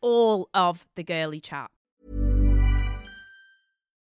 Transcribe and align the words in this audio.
all 0.00 0.48
of 0.54 0.86
the 0.96 1.02
girly 1.02 1.40
chat. 1.40 1.70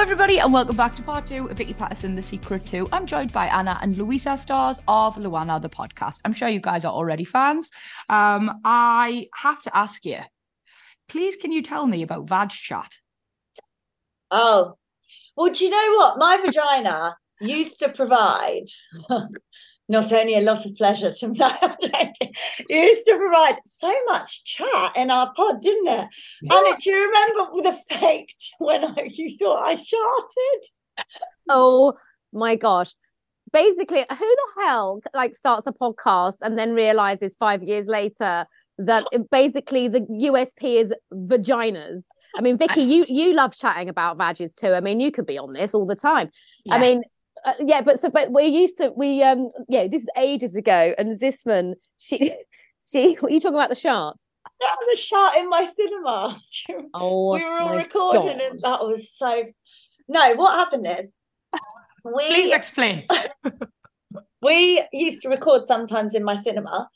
Hello, 0.00 0.10
everybody, 0.10 0.38
and 0.38 0.50
welcome 0.50 0.76
back 0.76 0.96
to 0.96 1.02
part 1.02 1.26
two 1.26 1.46
of 1.48 1.58
Vicky 1.58 1.74
Pattison, 1.74 2.16
The 2.16 2.22
Secret 2.22 2.64
To. 2.68 2.88
I'm 2.90 3.04
joined 3.04 3.34
by 3.34 3.48
Anna 3.48 3.78
and 3.82 3.98
Luisa, 3.98 4.38
stars 4.38 4.80
of 4.88 5.16
LuAnna, 5.16 5.60
the 5.60 5.68
podcast. 5.68 6.20
I'm 6.24 6.32
sure 6.32 6.48
you 6.48 6.58
guys 6.58 6.86
are 6.86 6.92
already 6.92 7.24
fans. 7.24 7.70
Um, 8.08 8.62
I 8.64 9.26
have 9.34 9.62
to 9.64 9.76
ask 9.76 10.06
you, 10.06 10.20
please, 11.06 11.36
can 11.36 11.52
you 11.52 11.62
tell 11.62 11.86
me 11.86 12.02
about 12.02 12.26
Vag 12.26 12.48
Chat? 12.48 12.90
Oh, 14.30 14.78
well, 15.36 15.52
do 15.52 15.66
you 15.66 15.70
know 15.70 15.98
what? 15.98 16.16
My 16.16 16.38
vagina 16.42 17.14
used 17.42 17.78
to 17.80 17.90
provide 17.90 18.64
not 19.90 20.12
only 20.12 20.36
a 20.36 20.40
lot 20.40 20.64
of 20.64 20.76
pleasure 20.76 21.12
to 21.12 21.28
me, 21.28 21.36
it 21.40 22.70
used 22.70 23.06
to 23.06 23.16
provide 23.16 23.56
so 23.64 23.92
much 24.06 24.44
chat 24.44 24.96
in 24.96 25.10
our 25.10 25.34
pod, 25.34 25.60
didn't 25.60 25.88
it? 25.88 26.08
Yeah. 26.42 26.58
And 26.58 26.78
do 26.78 26.90
you 26.90 27.06
remember 27.06 27.62
the 27.70 27.94
faked 27.94 28.54
when 28.58 28.84
I, 28.84 29.08
you 29.10 29.36
thought 29.36 29.64
I 29.64 29.74
sharted? 29.74 31.06
Oh 31.48 31.94
my 32.32 32.54
gosh. 32.54 32.92
Basically, 33.52 34.06
who 34.08 34.16
the 34.16 34.62
hell 34.62 35.00
like 35.12 35.34
starts 35.34 35.66
a 35.66 35.72
podcast 35.72 36.36
and 36.40 36.56
then 36.56 36.72
realizes 36.72 37.34
five 37.34 37.64
years 37.64 37.88
later 37.88 38.46
that 38.78 39.04
basically 39.32 39.88
the 39.88 40.02
USP 40.02 40.84
is 40.84 40.94
vaginas? 41.12 42.04
I 42.38 42.42
mean, 42.42 42.58
Vicky, 42.58 42.82
you 42.82 43.04
you 43.08 43.32
love 43.32 43.56
chatting 43.56 43.88
about 43.88 44.18
vages 44.18 44.54
too. 44.54 44.72
I 44.72 44.80
mean, 44.80 45.00
you 45.00 45.10
could 45.10 45.26
be 45.26 45.36
on 45.36 45.52
this 45.52 45.74
all 45.74 45.84
the 45.84 45.96
time. 45.96 46.30
Yeah. 46.64 46.76
I 46.76 46.78
mean, 46.78 47.02
uh, 47.44 47.54
yeah, 47.60 47.80
but 47.80 47.98
so 47.98 48.10
but 48.10 48.32
we 48.32 48.44
used 48.44 48.78
to 48.78 48.92
we 48.96 49.22
um 49.22 49.48
yeah 49.68 49.86
this 49.86 50.02
is 50.02 50.08
ages 50.16 50.54
ago, 50.54 50.94
and 50.98 51.18
Zissman 51.20 51.74
she 51.98 52.34
she 52.90 53.14
what 53.14 53.30
are 53.30 53.34
you 53.34 53.40
talking 53.40 53.56
about 53.56 53.70
the 53.70 53.76
shark? 53.76 54.16
Yeah, 54.60 54.74
the 54.90 54.96
shark 54.96 55.36
in 55.36 55.48
my 55.48 55.66
cinema. 55.66 56.40
Oh, 56.94 57.34
we 57.34 57.42
were 57.42 57.60
all 57.60 57.76
recording, 57.76 58.38
God. 58.38 58.40
and 58.40 58.60
that 58.60 58.80
was 58.86 59.10
so. 59.12 59.44
No, 60.08 60.34
what 60.34 60.54
happened 60.54 60.86
is 60.86 61.10
we 62.04 62.26
please 62.26 62.52
explain. 62.52 63.06
we 64.42 64.84
used 64.92 65.22
to 65.22 65.28
record 65.28 65.66
sometimes 65.66 66.14
in 66.14 66.24
my 66.24 66.36
cinema 66.36 66.88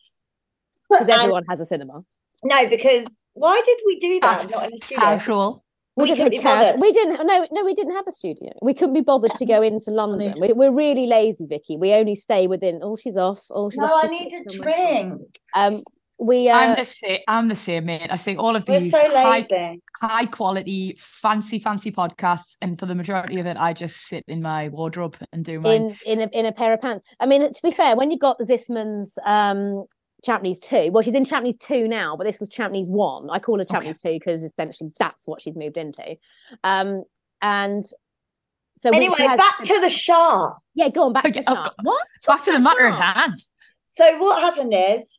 because 0.90 1.08
everyone 1.08 1.44
has 1.48 1.60
a 1.60 1.66
cinema. 1.66 2.02
No, 2.42 2.68
because 2.68 3.06
why 3.32 3.60
did 3.64 3.78
we 3.86 3.98
do 3.98 4.20
that? 4.20 4.50
Not 4.50 4.66
in 4.66 4.74
a 4.74 4.76
studio. 4.78 5.04
Casual 5.04 5.63
we, 5.96 6.04
we 6.04 6.14
didn't 6.14 6.42
have 6.42 6.80
we 6.80 6.92
didn't 6.92 7.26
no 7.26 7.46
no 7.52 7.64
we 7.64 7.74
didn't 7.74 7.94
have 7.94 8.06
a 8.06 8.12
studio. 8.12 8.50
We 8.62 8.74
couldn't 8.74 8.94
be 8.94 9.00
bothered 9.00 9.30
to 9.32 9.46
go 9.46 9.62
into 9.62 9.90
london. 10.02 10.34
We, 10.40 10.50
are 10.50 10.74
really 10.74 11.06
lazy 11.06 11.46
vicky. 11.46 11.76
We 11.76 11.92
only 11.92 12.16
stay 12.16 12.46
within 12.46 12.80
oh 12.82 12.96
she's 12.96 13.16
off. 13.16 13.44
Oh 13.50 13.70
she's 13.70 13.78
no 13.78 13.86
off 13.86 14.04
i 14.04 14.08
need 14.08 14.32
a 14.32 14.44
drink. 14.50 15.20
Um 15.54 15.82
we 16.18 16.48
uh, 16.48 16.56
i'm 16.56 16.76
the 16.76 16.84
same 16.84 17.18
i'm 17.26 17.48
the 17.48 17.56
same 17.56 17.86
mate. 17.86 18.08
I 18.10 18.16
think 18.16 18.38
all 18.38 18.54
of 18.54 18.64
these 18.66 18.92
so 18.92 19.10
high, 19.10 19.46
high 20.00 20.26
quality 20.26 20.96
fancy 20.98 21.58
fancy 21.58 21.90
podcasts 21.90 22.56
and 22.62 22.78
for 22.78 22.86
the 22.86 22.94
majority 22.94 23.40
of 23.40 23.46
it 23.46 23.56
i 23.56 23.72
just 23.72 24.06
sit 24.06 24.24
in 24.28 24.40
my 24.40 24.68
wardrobe 24.68 25.16
and 25.32 25.44
do 25.44 25.60
my 25.60 25.74
in 25.74 25.96
in 26.06 26.20
a, 26.20 26.28
in 26.32 26.46
a 26.46 26.52
pair 26.52 26.72
of 26.72 26.80
pants. 26.80 27.06
I 27.18 27.26
mean 27.26 27.40
to 27.40 27.62
be 27.62 27.72
fair 27.72 27.96
when 27.96 28.10
you've 28.10 28.20
got 28.20 28.38
the 28.38 28.44
Zissman's 28.44 29.18
um 29.24 29.86
Champneys 30.24 30.60
2. 30.60 30.90
Well, 30.90 31.02
she's 31.02 31.14
in 31.14 31.24
Champneys 31.24 31.58
2 31.58 31.88
now, 31.88 32.16
but 32.16 32.24
this 32.24 32.40
was 32.40 32.48
Champneys 32.48 32.88
1. 32.88 33.28
I 33.30 33.38
call 33.38 33.58
her 33.58 33.64
Champneys 33.64 34.04
okay. 34.04 34.18
2 34.18 34.20
because 34.20 34.42
essentially 34.42 34.92
that's 34.98 35.26
what 35.26 35.42
she's 35.42 35.56
moved 35.56 35.76
into. 35.76 36.16
Um, 36.62 37.04
and 37.42 37.84
so 38.78 38.90
anyway, 38.90 39.14
has, 39.18 39.38
back 39.38 39.58
to 39.64 39.80
the 39.80 39.90
Shah. 39.90 40.54
Yeah, 40.74 40.88
go 40.88 41.04
on 41.04 41.12
back 41.12 41.26
okay, 41.26 41.40
to 41.40 41.44
the 41.44 41.54
Shah. 41.54 41.70
What? 41.82 42.06
Back 42.26 42.42
to 42.42 42.52
the 42.52 42.58
matter 42.58 42.86
at 42.86 42.94
hand. 42.94 43.40
So 43.86 44.18
what 44.18 44.42
happened 44.42 44.74
is 44.74 45.18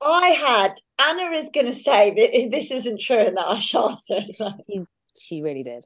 I 0.00 0.28
had 0.28 0.74
Anna 1.00 1.30
is 1.36 1.50
going 1.52 1.66
to 1.66 1.74
say 1.74 2.14
that 2.14 2.50
this 2.50 2.70
isn't 2.70 3.00
true 3.00 3.18
and 3.18 3.36
that 3.36 3.46
I 3.46 3.58
shot 3.58 4.00
her. 4.08 4.22
She, 4.66 4.82
she 5.18 5.42
really 5.42 5.62
did. 5.62 5.84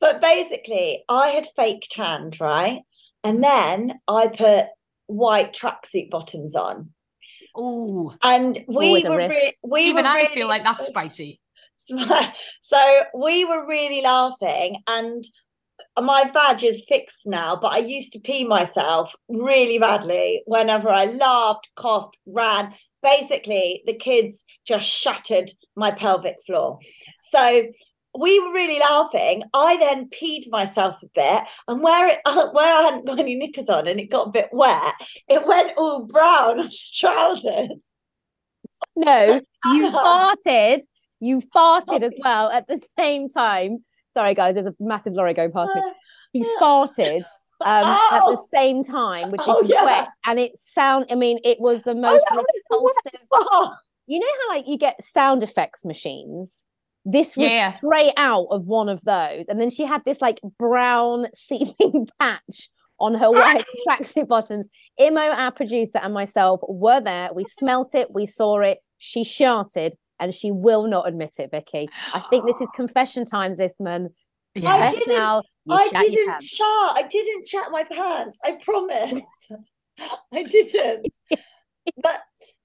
But 0.00 0.20
basically, 0.20 1.04
I 1.08 1.28
had 1.28 1.46
fake 1.56 1.86
tanned, 1.90 2.40
right? 2.40 2.82
And 3.24 3.42
then 3.42 4.00
I 4.06 4.28
put 4.28 4.66
white 5.06 5.52
tracksuit 5.52 6.10
bottoms 6.10 6.54
on. 6.54 6.90
Oh, 7.60 8.14
and 8.22 8.64
we 8.68 9.04
were 9.04 9.16
re- 9.16 9.56
we 9.64 9.82
even 9.82 10.04
were 10.04 10.10
I 10.10 10.14
really, 10.14 10.34
feel 10.34 10.46
like 10.46 10.62
that's 10.62 10.86
spicy. 10.86 11.40
So 12.62 13.00
we 13.14 13.44
were 13.44 13.66
really 13.66 14.00
laughing, 14.00 14.76
and 14.86 15.24
my 16.00 16.30
badge 16.32 16.62
is 16.62 16.84
fixed 16.88 17.26
now. 17.26 17.56
But 17.56 17.72
I 17.72 17.78
used 17.78 18.12
to 18.12 18.20
pee 18.20 18.44
myself 18.44 19.12
really 19.28 19.78
badly 19.78 20.42
whenever 20.46 20.88
I 20.88 21.06
laughed, 21.06 21.68
coughed, 21.74 22.16
ran. 22.26 22.74
Basically, 23.02 23.82
the 23.86 23.94
kids 23.94 24.44
just 24.64 24.86
shattered 24.86 25.50
my 25.74 25.90
pelvic 25.90 26.36
floor. 26.46 26.78
So 27.22 27.64
we 28.18 28.40
were 28.40 28.52
really 28.52 28.78
laughing. 28.80 29.42
I 29.54 29.76
then 29.76 30.08
peed 30.08 30.50
myself 30.50 31.02
a 31.02 31.06
bit, 31.14 31.44
and 31.68 31.82
where 31.82 32.08
it 32.08 32.18
uh, 32.24 32.48
where 32.52 32.74
I 32.74 32.82
hadn't 32.82 33.06
got 33.06 33.18
any 33.18 33.34
knickers 33.36 33.68
on, 33.68 33.86
and 33.86 34.00
it 34.00 34.10
got 34.10 34.28
a 34.28 34.30
bit 34.30 34.48
wet, 34.52 34.94
it 35.28 35.46
went 35.46 35.72
all 35.76 36.06
brown 36.06 36.60
on 36.60 36.66
the 36.66 36.78
trousers. 36.94 37.70
No, 38.96 39.40
you 39.66 39.90
farted. 39.90 40.82
You 41.20 41.42
farted 41.54 42.02
as 42.02 42.14
well 42.22 42.50
at 42.50 42.68
the 42.68 42.80
same 42.96 43.28
time. 43.28 43.84
Sorry, 44.16 44.34
guys, 44.34 44.54
there's 44.54 44.66
a 44.66 44.74
massive 44.78 45.14
lorry 45.14 45.34
going 45.34 45.52
past 45.52 45.74
me. 45.74 45.82
You 46.34 46.58
farted 46.60 47.22
um, 47.64 47.84
oh. 47.84 48.10
at 48.12 48.36
the 48.36 48.46
same 48.52 48.84
time, 48.84 49.30
which 49.30 49.40
oh, 49.46 49.62
is 49.62 49.70
yeah. 49.70 49.82
wet, 49.82 50.08
and 50.26 50.38
it 50.38 50.52
sound. 50.60 51.06
I 51.10 51.14
mean, 51.14 51.38
it 51.42 51.58
was 51.58 51.84
the 51.84 51.94
most 51.94 52.22
oh, 52.30 52.44
repulsive. 52.70 53.72
You 54.06 54.20
know 54.20 54.26
how 54.42 54.56
like 54.56 54.68
you 54.68 54.76
get 54.76 55.02
sound 55.02 55.42
effects 55.42 55.86
machines 55.86 56.66
this 57.10 57.36
was 57.36 57.50
yeah. 57.50 57.72
straight 57.72 58.12
out 58.18 58.48
of 58.50 58.66
one 58.66 58.88
of 58.88 59.02
those. 59.04 59.46
And 59.48 59.58
then 59.58 59.70
she 59.70 59.84
had 59.84 60.02
this 60.04 60.20
like 60.20 60.40
brown 60.58 61.26
seeping 61.34 62.06
patch 62.20 62.68
on 63.00 63.14
her 63.14 63.30
white 63.32 63.64
tracksuit 63.86 64.28
bottoms. 64.28 64.68
Imo, 64.98 65.20
our 65.20 65.52
producer, 65.52 65.98
and 65.98 66.12
myself 66.12 66.60
were 66.68 67.00
there. 67.00 67.30
We 67.34 67.44
smelt 67.58 67.94
it, 67.94 68.08
we 68.12 68.26
saw 68.26 68.60
it. 68.60 68.78
She 68.98 69.24
sharted, 69.24 69.96
and 70.20 70.34
she 70.34 70.50
will 70.50 70.86
not 70.86 71.08
admit 71.08 71.34
it, 71.38 71.50
Vicky. 71.50 71.88
I 72.12 72.20
think 72.30 72.46
this 72.46 72.60
is 72.60 72.68
confession 72.74 73.24
time, 73.24 73.56
Zissman. 73.56 74.08
Yeah. 74.54 74.70
I 74.70 74.90
didn't, 74.90 75.14
now, 75.14 75.42
I 75.70 75.88
didn't 75.88 76.42
shart. 76.42 76.96
I 76.96 77.06
didn't 77.08 77.46
chat 77.46 77.68
my 77.70 77.84
pants. 77.84 78.36
I 78.44 78.58
promise. 78.62 79.22
I 80.32 80.42
didn't. 80.42 81.06
but 82.02 82.22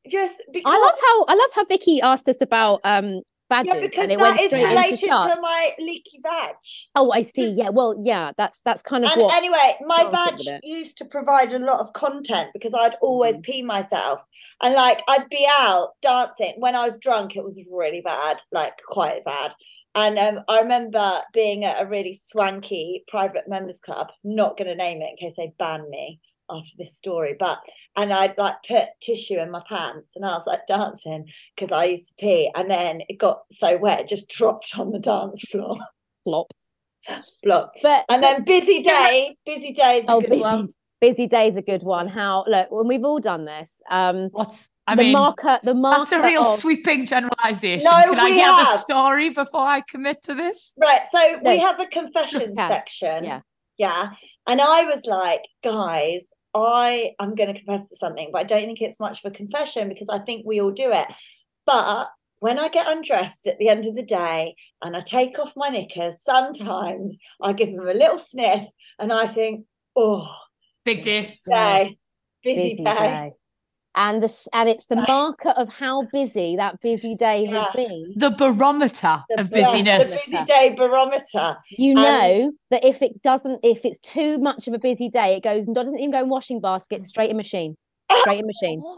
just 0.09 0.41
because 0.51 0.73
I 0.73 0.77
love 0.77 0.95
how 0.99 1.25
I 1.25 1.35
love 1.35 1.49
how 1.53 1.65
Vicky 1.65 2.01
asked 2.01 2.27
us 2.27 2.41
about 2.41 2.81
um 2.83 3.21
Yeah, 3.51 3.79
because 3.79 4.09
and 4.09 4.19
that 4.19 4.39
is 4.39 4.51
related 4.51 4.99
to 4.99 5.37
my 5.41 5.71
leaky 5.79 6.19
vag. 6.23 6.55
Oh, 6.95 7.11
I 7.11 7.23
see. 7.23 7.49
Yeah, 7.49 7.69
well, 7.69 7.95
yeah, 8.03 8.31
that's 8.37 8.61
that's 8.65 8.81
kind 8.81 9.05
of 9.05 9.11
and 9.11 9.21
what. 9.21 9.33
Anyway, 9.33 9.77
my 9.85 10.09
vag 10.09 10.61
used 10.63 10.97
to 10.97 11.05
provide 11.05 11.53
a 11.53 11.59
lot 11.59 11.79
of 11.79 11.93
content 11.93 12.49
because 12.53 12.73
I'd 12.73 12.95
always 13.01 13.35
mm. 13.37 13.43
pee 13.43 13.61
myself, 13.61 14.21
and 14.61 14.73
like 14.73 15.01
I'd 15.07 15.29
be 15.29 15.47
out 15.59 15.91
dancing 16.01 16.53
when 16.57 16.75
I 16.75 16.87
was 16.87 16.99
drunk. 16.99 17.35
It 17.35 17.43
was 17.43 17.59
really 17.71 18.01
bad, 18.01 18.41
like 18.51 18.81
quite 18.87 19.23
bad. 19.23 19.53
And 19.95 20.17
um, 20.17 20.43
I 20.47 20.61
remember 20.61 21.21
being 21.33 21.65
at 21.65 21.81
a 21.81 21.87
really 21.87 22.19
swanky 22.27 23.03
private 23.07 23.47
members 23.47 23.79
club. 23.79 24.07
Not 24.23 24.57
going 24.57 24.69
to 24.69 24.75
name 24.75 25.01
it 25.03 25.11
in 25.11 25.17
case 25.17 25.35
they 25.37 25.53
ban 25.59 25.87
me 25.89 26.19
after 26.53 26.75
this 26.77 26.95
story, 26.97 27.35
but 27.39 27.59
and 27.95 28.13
I'd 28.13 28.37
like 28.37 28.57
put 28.67 28.89
tissue 29.01 29.39
in 29.39 29.51
my 29.51 29.61
pants 29.67 30.13
and 30.15 30.25
I 30.25 30.35
was 30.37 30.45
like 30.47 30.67
dancing 30.67 31.29
because 31.55 31.71
I 31.71 31.85
used 31.85 32.07
to 32.07 32.13
pee, 32.19 32.51
and 32.55 32.69
then 32.69 33.01
it 33.09 33.17
got 33.17 33.41
so 33.51 33.77
wet, 33.77 34.01
it 34.01 34.07
just 34.07 34.29
dropped 34.37 34.77
on 34.77 34.91
the 34.91 34.99
dance 34.99 35.41
floor. 35.43 35.77
Flop. 36.23 36.53
Flop. 37.43 37.73
But 37.81 38.05
And 38.09 38.23
then 38.23 38.43
busy 38.45 38.81
day, 38.81 39.35
busy 39.45 39.73
day 39.73 39.97
is 39.97 40.05
a 40.07 40.11
oh, 40.11 40.21
good 40.21 40.29
busy, 40.29 40.41
one. 40.41 40.69
busy 41.01 41.27
day's 41.27 41.55
a 41.57 41.61
good 41.61 41.83
one. 41.83 42.07
How 42.07 42.45
look 42.47 42.71
when 42.71 42.87
we've 42.87 43.03
all 43.03 43.19
done 43.19 43.43
this. 43.45 43.69
Um, 43.89 44.29
What's 44.31 44.69
I 44.87 44.95
the 44.95 45.03
mean 45.03 45.13
marker, 45.13 45.59
the 45.63 45.73
marker. 45.73 45.99
that's 45.99 46.11
a 46.13 46.21
real 46.21 46.43
of, 46.43 46.59
sweeping 46.59 47.05
generalization. 47.05 47.85
No, 47.85 48.01
Can 48.03 48.19
I 48.19 48.25
we 48.25 48.33
hear 48.33 48.47
the 48.47 48.77
story 48.77 49.29
before 49.29 49.65
I 49.65 49.81
commit 49.81 50.23
to 50.23 50.33
this? 50.35 50.73
Right. 50.77 51.01
So 51.11 51.39
No. 51.41 51.51
we 51.51 51.59
have 51.59 51.79
a 51.79 51.87
confession 51.87 52.53
section. 52.55 53.23
Yeah. 53.25 53.41
Yeah. 53.77 54.11
And 54.47 54.61
I 54.61 54.83
was 54.85 55.05
like, 55.05 55.43
guys, 55.63 56.21
I 56.55 57.13
I'm 57.19 57.35
going 57.35 57.53
to 57.53 57.59
confess 57.59 57.89
to 57.89 57.95
something, 57.95 58.29
but 58.31 58.39
I 58.39 58.43
don't 58.43 58.61
think 58.61 58.81
it's 58.81 58.99
much 58.99 59.23
of 59.23 59.31
a 59.31 59.35
confession 59.35 59.89
because 59.89 60.07
I 60.09 60.19
think 60.19 60.45
we 60.45 60.61
all 60.61 60.71
do 60.71 60.91
it. 60.91 61.07
But 61.65 62.09
when 62.39 62.59
I 62.59 62.67
get 62.67 62.91
undressed 62.91 63.47
at 63.47 63.57
the 63.57 63.69
end 63.69 63.85
of 63.85 63.95
the 63.95 64.03
day 64.03 64.55
and 64.81 64.97
I 64.97 64.99
take 64.99 65.39
off 65.39 65.53
my 65.55 65.69
knickers, 65.69 66.17
sometimes 66.25 67.17
I 67.41 67.53
give 67.53 67.69
them 67.69 67.87
a 67.87 67.93
little 67.93 68.17
sniff 68.17 68.67
and 68.99 69.13
I 69.13 69.27
think, 69.27 69.65
oh, 69.95 70.27
Big 70.83 71.01
day. 71.01 71.39
day, 71.49 71.97
busy, 72.43 72.71
busy 72.71 72.83
day. 72.83 72.93
day. 72.93 73.31
And 73.95 74.23
this, 74.23 74.47
and 74.53 74.67
it's 74.67 74.85
the 74.85 74.95
marker 74.95 75.49
of 75.49 75.69
how 75.69 76.03
busy 76.11 76.55
that 76.55 76.81
busy 76.81 77.15
day 77.15 77.45
has 77.45 77.67
Yeah. 77.75 77.85
been. 77.87 78.13
The 78.15 78.31
barometer 78.31 79.23
The 79.29 79.41
of 79.41 79.51
Yeah, 79.51 79.57
Yeah, 79.57 79.65
busyness. 79.65 80.25
the 80.25 80.31
busy 80.31 80.45
day 80.45 80.73
barometer. 80.75 81.57
You 81.77 81.93
know 81.93 82.01
And- 82.03 82.53
that 82.71 82.83
if 82.83 83.03
it 83.03 83.21
doesn't, 83.21 83.59
if 83.63 83.85
it's 83.85 83.99
too 83.99 84.39
much 84.39 84.67
of 84.67 84.73
a 84.73 84.79
busy 84.79 85.09
day, 85.09 85.35
it 85.35 85.43
goes 85.43 85.67
and 85.67 85.75
doesn't 85.75 85.95
even 85.99 86.09
go 86.11 86.23
in 86.23 86.29
washing 86.29 86.59
basket, 86.59 87.03
mm. 87.03 87.05
straight 87.05 87.29
in 87.29 87.37
machine, 87.37 87.77
straight 88.21 88.39
in 88.39 88.47
machine. 88.47 88.81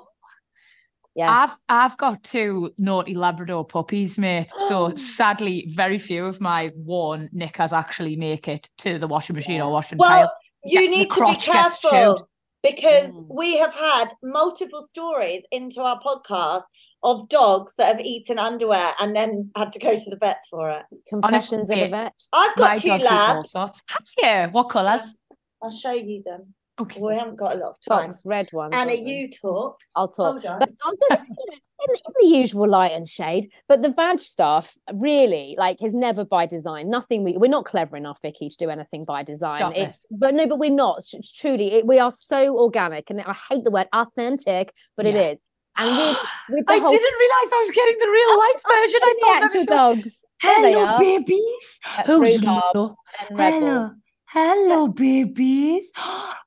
Yeah, 1.17 1.31
I've 1.31 1.57
I've 1.69 1.97
got 1.97 2.23
two 2.23 2.73
naughty 2.77 3.13
Labrador 3.13 3.63
puppies, 3.63 4.17
mate. 4.17 4.51
So 4.67 4.93
sadly, 4.95 5.65
very 5.69 5.97
few 5.97 6.25
of 6.25 6.41
my 6.41 6.69
worn 6.75 7.29
knickers 7.31 7.71
actually 7.71 8.17
make 8.17 8.49
it 8.49 8.69
to 8.79 8.99
the 8.99 9.07
washing 9.07 9.35
machine 9.37 9.61
or 9.61 9.71
washing 9.71 9.97
Well, 9.97 10.09
pile. 10.09 10.33
you 10.65 10.81
Yeah, 10.81 10.87
need 10.89 11.03
to 11.11 11.15
be 11.15 11.21
crotch 11.21 11.45
careful 11.45 11.89
chewed. 11.89 12.21
Because 12.69 13.13
Mm. 13.13 13.27
we 13.29 13.57
have 13.57 13.73
had 13.73 14.07
multiple 14.23 14.81
stories 14.81 15.43
into 15.51 15.81
our 15.81 15.99
podcast 16.01 16.63
of 17.03 17.29
dogs 17.29 17.73
that 17.77 17.87
have 17.95 17.99
eaten 18.13 18.37
underwear 18.39 18.91
and 18.99 19.15
then 19.15 19.51
had 19.55 19.71
to 19.73 19.79
go 19.79 19.93
to 19.97 20.09
the 20.09 20.17
vets 20.17 20.47
for 20.49 20.69
it. 20.71 20.83
confessions 21.07 21.69
of 21.69 21.77
a 21.77 21.89
vet. 21.89 22.13
I've 22.33 22.57
My 22.57 22.67
got 22.75 22.77
two 22.79 22.87
dogs 22.89 23.53
labs. 23.55 23.83
Have 23.87 24.07
you? 24.47 24.51
What 24.51 24.69
colours? 24.69 25.15
I'll 25.61 25.71
show 25.71 25.91
you 25.93 26.23
them. 26.25 26.53
Okay. 26.79 26.99
We 26.99 27.15
haven't 27.15 27.37
got 27.37 27.55
a 27.55 27.59
lot 27.59 27.69
of 27.71 27.77
time. 27.87 28.07
Box 28.09 28.21
red 28.25 28.47
one. 28.51 28.73
Anna, 28.73 28.93
you 28.93 29.29
talk. 29.31 29.77
I'll 29.95 30.09
talk. 30.09 30.41
Hold 30.43 30.45
on. 30.45 30.59
But 30.59 30.69
I'll 30.83 30.93
just, 31.09 31.21
you 31.29 31.45
know, 31.51 31.57
in, 31.89 31.95
in 31.95 32.13
the 32.31 32.37
usual 32.37 32.67
light 32.69 32.91
and 32.91 33.07
shade. 33.07 33.49
But 33.67 33.81
the 33.81 33.89
vag 33.91 34.19
stuff 34.19 34.77
really, 34.93 35.55
like, 35.57 35.81
is 35.83 35.93
never 35.93 36.25
by 36.25 36.45
design. 36.45 36.89
Nothing 36.89 37.23
we 37.23 37.37
we're 37.37 37.47
not 37.49 37.65
clever 37.65 37.95
enough, 37.97 38.19
Vicky, 38.21 38.49
to 38.49 38.57
do 38.57 38.69
anything 38.69 39.03
by 39.05 39.23
design. 39.23 39.73
It's 39.75 40.05
but 40.11 40.33
no, 40.33 40.47
but 40.47 40.59
we're 40.59 40.69
not. 40.71 40.99
It's- 41.13 41.31
truly, 41.31 41.73
it, 41.73 41.87
we 41.87 41.99
are 41.99 42.11
so 42.11 42.57
organic, 42.57 43.09
and 43.09 43.21
I 43.21 43.35
hate 43.49 43.63
the 43.63 43.71
word 43.71 43.87
authentic, 43.93 44.73
but 44.97 45.05
it 45.05 45.15
Yeah. 45.15 45.21
is. 45.31 45.37
And 45.77 45.97
with, 45.97 46.17
with 46.49 46.65
I 46.69 46.77
whole 46.77 46.89
didn't 46.91 47.19
realise 47.19 47.51
I 47.53 47.59
was 47.59 47.71
getting 47.71 47.97
the 47.99 48.09
real 48.09 48.39
life 48.39 48.61
version. 48.81 48.99
I 49.03 49.15
thought 49.21 49.41
that 49.41 49.57
was 49.57 49.65
dogs. 49.65 50.19
Hello, 50.41 50.97
babies. 50.99 51.79
Who's 52.05 52.39
rhubarb 52.41 52.63
little? 52.75 52.97
and 53.29 53.37
Red 53.39 53.59
Bull. 53.59 53.59
Hello. 53.69 53.91
Hello, 54.27 54.87
babies. 54.89 55.93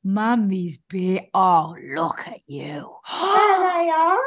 Mummy's 0.04 0.78
big. 0.88 1.28
Oh, 1.34 1.74
look 1.94 2.20
at 2.26 2.40
you. 2.46 2.94
There 3.08 3.58
they 3.58 3.90
are. 3.90 4.18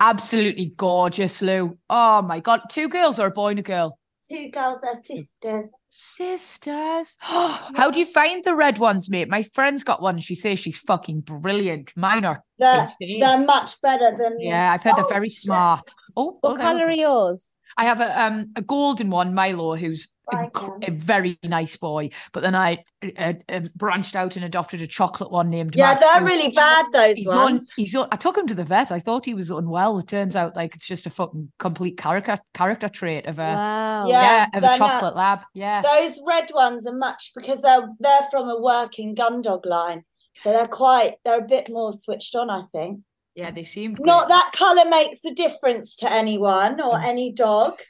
Absolutely 0.00 0.74
gorgeous, 0.76 1.40
Lou. 1.40 1.78
Oh 1.88 2.22
my 2.22 2.40
God. 2.40 2.62
Two 2.70 2.88
girls 2.88 3.18
or 3.18 3.26
a 3.26 3.30
boy 3.30 3.50
and 3.50 3.58
a 3.58 3.62
girl? 3.62 3.98
Two 4.30 4.50
girls, 4.50 4.78
they're 4.82 5.02
sisters. 5.02 5.70
Sisters. 5.88 7.16
How 7.20 7.90
do 7.90 7.98
you 7.98 8.06
find 8.06 8.44
the 8.44 8.54
red 8.54 8.78
ones, 8.78 9.08
mate? 9.08 9.28
My 9.28 9.42
friend's 9.54 9.84
got 9.84 10.02
one. 10.02 10.18
She 10.18 10.34
says 10.34 10.58
she's 10.58 10.78
fucking 10.78 11.20
brilliant. 11.20 11.92
Mine 11.96 12.24
are 12.24 12.42
They're, 12.58 12.88
they're 13.00 13.44
much 13.44 13.80
better 13.80 14.16
than 14.18 14.38
Yeah, 14.40 14.72
I've 14.72 14.82
heard 14.82 14.96
they're 14.96 15.04
Oh, 15.04 15.08
very 15.08 15.28
shit. 15.28 15.44
smart. 15.44 15.94
Oh, 16.16 16.38
What 16.40 16.54
okay. 16.54 16.62
colour 16.62 16.86
are 16.86 16.92
yours? 16.92 17.48
I 17.76 17.84
have 17.84 18.00
a 18.00 18.22
um 18.22 18.52
a 18.56 18.62
golden 18.62 19.10
one, 19.10 19.34
Milo, 19.34 19.76
who's 19.76 20.08
a, 20.32 20.36
Right, 20.36 20.52
gr- 20.52 20.72
yeah. 20.80 20.90
a 20.90 20.92
very 20.92 21.38
nice 21.44 21.76
boy. 21.76 22.10
But 22.32 22.42
then 22.42 22.54
I 22.56 22.82
uh, 23.16 23.34
uh, 23.48 23.60
branched 23.76 24.16
out 24.16 24.34
and 24.34 24.44
adopted 24.44 24.82
a 24.82 24.86
chocolate 24.88 25.30
one 25.30 25.50
named. 25.50 25.76
Yeah, 25.76 25.94
Max, 25.94 26.00
they're 26.00 26.24
really 26.24 26.50
bad, 26.52 26.86
those 26.92 27.14
He's 27.14 27.28
un, 27.28 27.36
ones. 27.36 27.70
he's 27.76 27.94
un, 27.94 28.08
I 28.10 28.16
took 28.16 28.36
him 28.36 28.48
to 28.48 28.54
the 28.54 28.64
vet. 28.64 28.90
I 28.90 28.98
thought 28.98 29.24
he 29.24 29.34
was 29.34 29.50
unwell. 29.50 29.98
It 29.98 30.08
turns 30.08 30.34
out 30.34 30.56
like 30.56 30.74
it's 30.74 30.86
just 30.86 31.06
a 31.06 31.10
fucking 31.10 31.52
complete 31.60 31.96
character 31.96 32.38
character 32.54 32.88
trait 32.88 33.26
of 33.26 33.38
a 33.38 33.42
Wow. 33.42 34.06
Yeah. 34.08 34.48
yeah, 34.52 34.58
of 34.58 34.64
a 34.64 34.78
chocolate 34.78 35.02
nuts. 35.14 35.16
lab. 35.16 35.40
Yeah. 35.54 35.82
Those 35.82 36.18
red 36.26 36.50
ones 36.52 36.88
are 36.88 36.96
much 36.96 37.30
because 37.36 37.60
they're 37.62 37.88
they're 38.00 38.26
from 38.30 38.48
a 38.48 38.60
working 38.60 39.14
gun 39.14 39.42
dog 39.42 39.64
line. 39.64 40.02
So 40.40 40.50
they're 40.50 40.66
quite 40.66 41.14
they're 41.24 41.38
a 41.44 41.46
bit 41.46 41.70
more 41.70 41.92
switched 41.92 42.34
on, 42.34 42.50
I 42.50 42.62
think. 42.72 43.00
Yeah, 43.36 43.50
they 43.52 43.64
seem 43.64 43.94
Not 44.00 44.26
great. 44.26 44.28
that 44.36 44.50
colour 44.54 44.88
makes 44.88 45.24
a 45.24 45.32
difference 45.32 45.94
to 45.96 46.10
anyone 46.10 46.80
or 46.80 46.98
any 46.98 47.32
dog. 47.32 47.80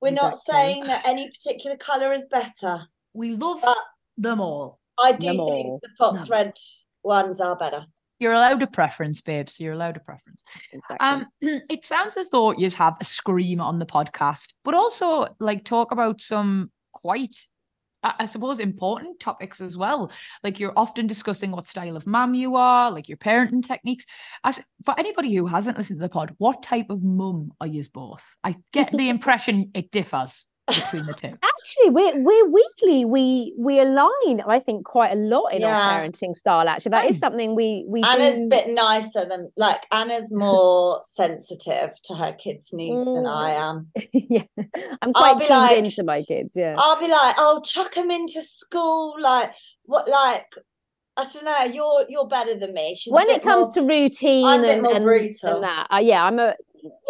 We're 0.00 0.10
not 0.10 0.34
saying 0.48 0.84
that 0.86 1.06
any 1.06 1.28
particular 1.30 1.76
colour 1.76 2.12
is 2.12 2.26
better. 2.30 2.88
we 3.14 3.34
love 3.34 3.60
But- 3.62 3.76
them 4.18 4.40
all. 4.40 4.78
I 4.98 5.12
do 5.12 5.26
Them 5.28 5.36
think 5.36 5.66
all. 5.66 5.80
the 5.82 5.88
fox 5.98 6.20
Them. 6.20 6.28
red 6.30 6.52
ones 7.02 7.40
are 7.40 7.56
better. 7.56 7.86
You're 8.18 8.32
allowed 8.32 8.62
a 8.62 8.66
preference, 8.66 9.20
babes. 9.20 9.60
You're 9.60 9.74
allowed 9.74 9.96
a 9.98 10.00
preference. 10.00 10.42
Exactly. 10.72 10.96
Um, 11.00 11.26
it 11.70 11.84
sounds 11.84 12.16
as 12.16 12.30
though 12.30 12.52
you 12.52 12.68
have 12.70 12.96
a 13.00 13.04
scream 13.04 13.60
on 13.60 13.78
the 13.78 13.84
podcast, 13.86 14.54
but 14.64 14.74
also 14.74 15.28
like 15.38 15.64
talk 15.64 15.92
about 15.92 16.20
some 16.22 16.70
quite, 16.92 17.36
I 18.18 18.26
suppose, 18.26 18.60
important 18.60 19.20
topics 19.20 19.60
as 19.60 19.76
well. 19.76 20.10
Like 20.44 20.60
you're 20.60 20.72
often 20.76 21.06
discussing 21.06 21.50
what 21.50 21.66
style 21.66 21.96
of 21.96 22.06
mum 22.06 22.34
you 22.34 22.56
are, 22.56 22.90
like 22.90 23.08
your 23.08 23.18
parenting 23.18 23.66
techniques. 23.66 24.06
As 24.44 24.60
for 24.84 24.98
anybody 24.98 25.34
who 25.34 25.46
hasn't 25.46 25.78
listened 25.78 25.98
to 26.00 26.04
the 26.04 26.08
pod, 26.08 26.34
what 26.38 26.62
type 26.62 26.90
of 26.90 27.02
mum 27.02 27.52
are 27.60 27.66
you 27.66 27.84
both? 27.92 28.24
I 28.42 28.56
get 28.72 28.92
the 28.92 29.08
impression 29.16 29.70
it 29.74 29.90
differs 29.90 30.46
between 30.66 31.06
the 31.06 31.14
two. 31.14 31.28
actually 31.28 31.90
we're 31.90 32.20
we're 32.22 32.48
weekly 32.50 33.04
we 33.04 33.54
we 33.56 33.78
align 33.80 34.42
i 34.48 34.58
think 34.58 34.84
quite 34.84 35.12
a 35.12 35.14
lot 35.16 35.46
in 35.54 35.62
our 35.62 36.00
parenting 36.00 36.34
style 36.34 36.68
actually 36.68 36.90
that 36.90 37.04
is 37.04 37.12
Nice. 37.12 37.20
something 37.20 37.54
we 37.54 37.84
we 37.88 38.02
Anna's 38.02 38.34
do 38.34 38.46
a 38.46 38.48
bit 38.48 38.68
nicer 38.70 39.24
than 39.28 39.50
like 39.56 39.84
Anna's 39.92 40.32
more 40.32 41.00
sensitive 41.12 41.90
to 42.04 42.14
her 42.14 42.32
kids' 42.32 42.72
needs 42.72 43.04
than 43.04 43.24
Mm. 43.24 43.36
I 43.36 43.50
am. 43.52 43.90
yeah 44.12 44.42
i'm 45.02 45.12
quite 45.12 45.38
tuned 45.40 45.50
like- 45.50 45.78
into 45.78 46.02
my 46.04 46.22
kids 46.22 46.50
yeah 46.56 46.74
I'll 46.78 46.98
be 46.98 47.08
like, 47.08 47.34
oh, 47.38 47.60
chuck 47.64 47.94
them 47.94 48.10
into 48.10 48.42
school. 48.42 49.14
Like, 49.20 49.52
what, 49.84 50.08
like, 50.08 50.46
I 51.16 51.24
don't 51.32 51.44
know. 51.44 51.64
You're 51.72 52.04
you're 52.08 52.26
better 52.28 52.54
than 52.54 52.74
me. 52.74 52.94
She's 52.94 53.12
when 53.12 53.28
it 53.30 53.42
comes 53.42 53.66
more- 53.66 53.74
to 53.74 53.82
routine 53.82 54.46
I'm 54.46 54.60
a 54.60 54.62
bit 54.66 54.72
and, 54.74 54.82
more 54.82 54.94
and, 54.96 55.04
brutal. 55.04 55.54
and 55.54 55.62
that 55.64 55.86
uh, 55.90 55.98
yeah 56.02 56.24
i'm 56.24 56.38
a 56.38 56.54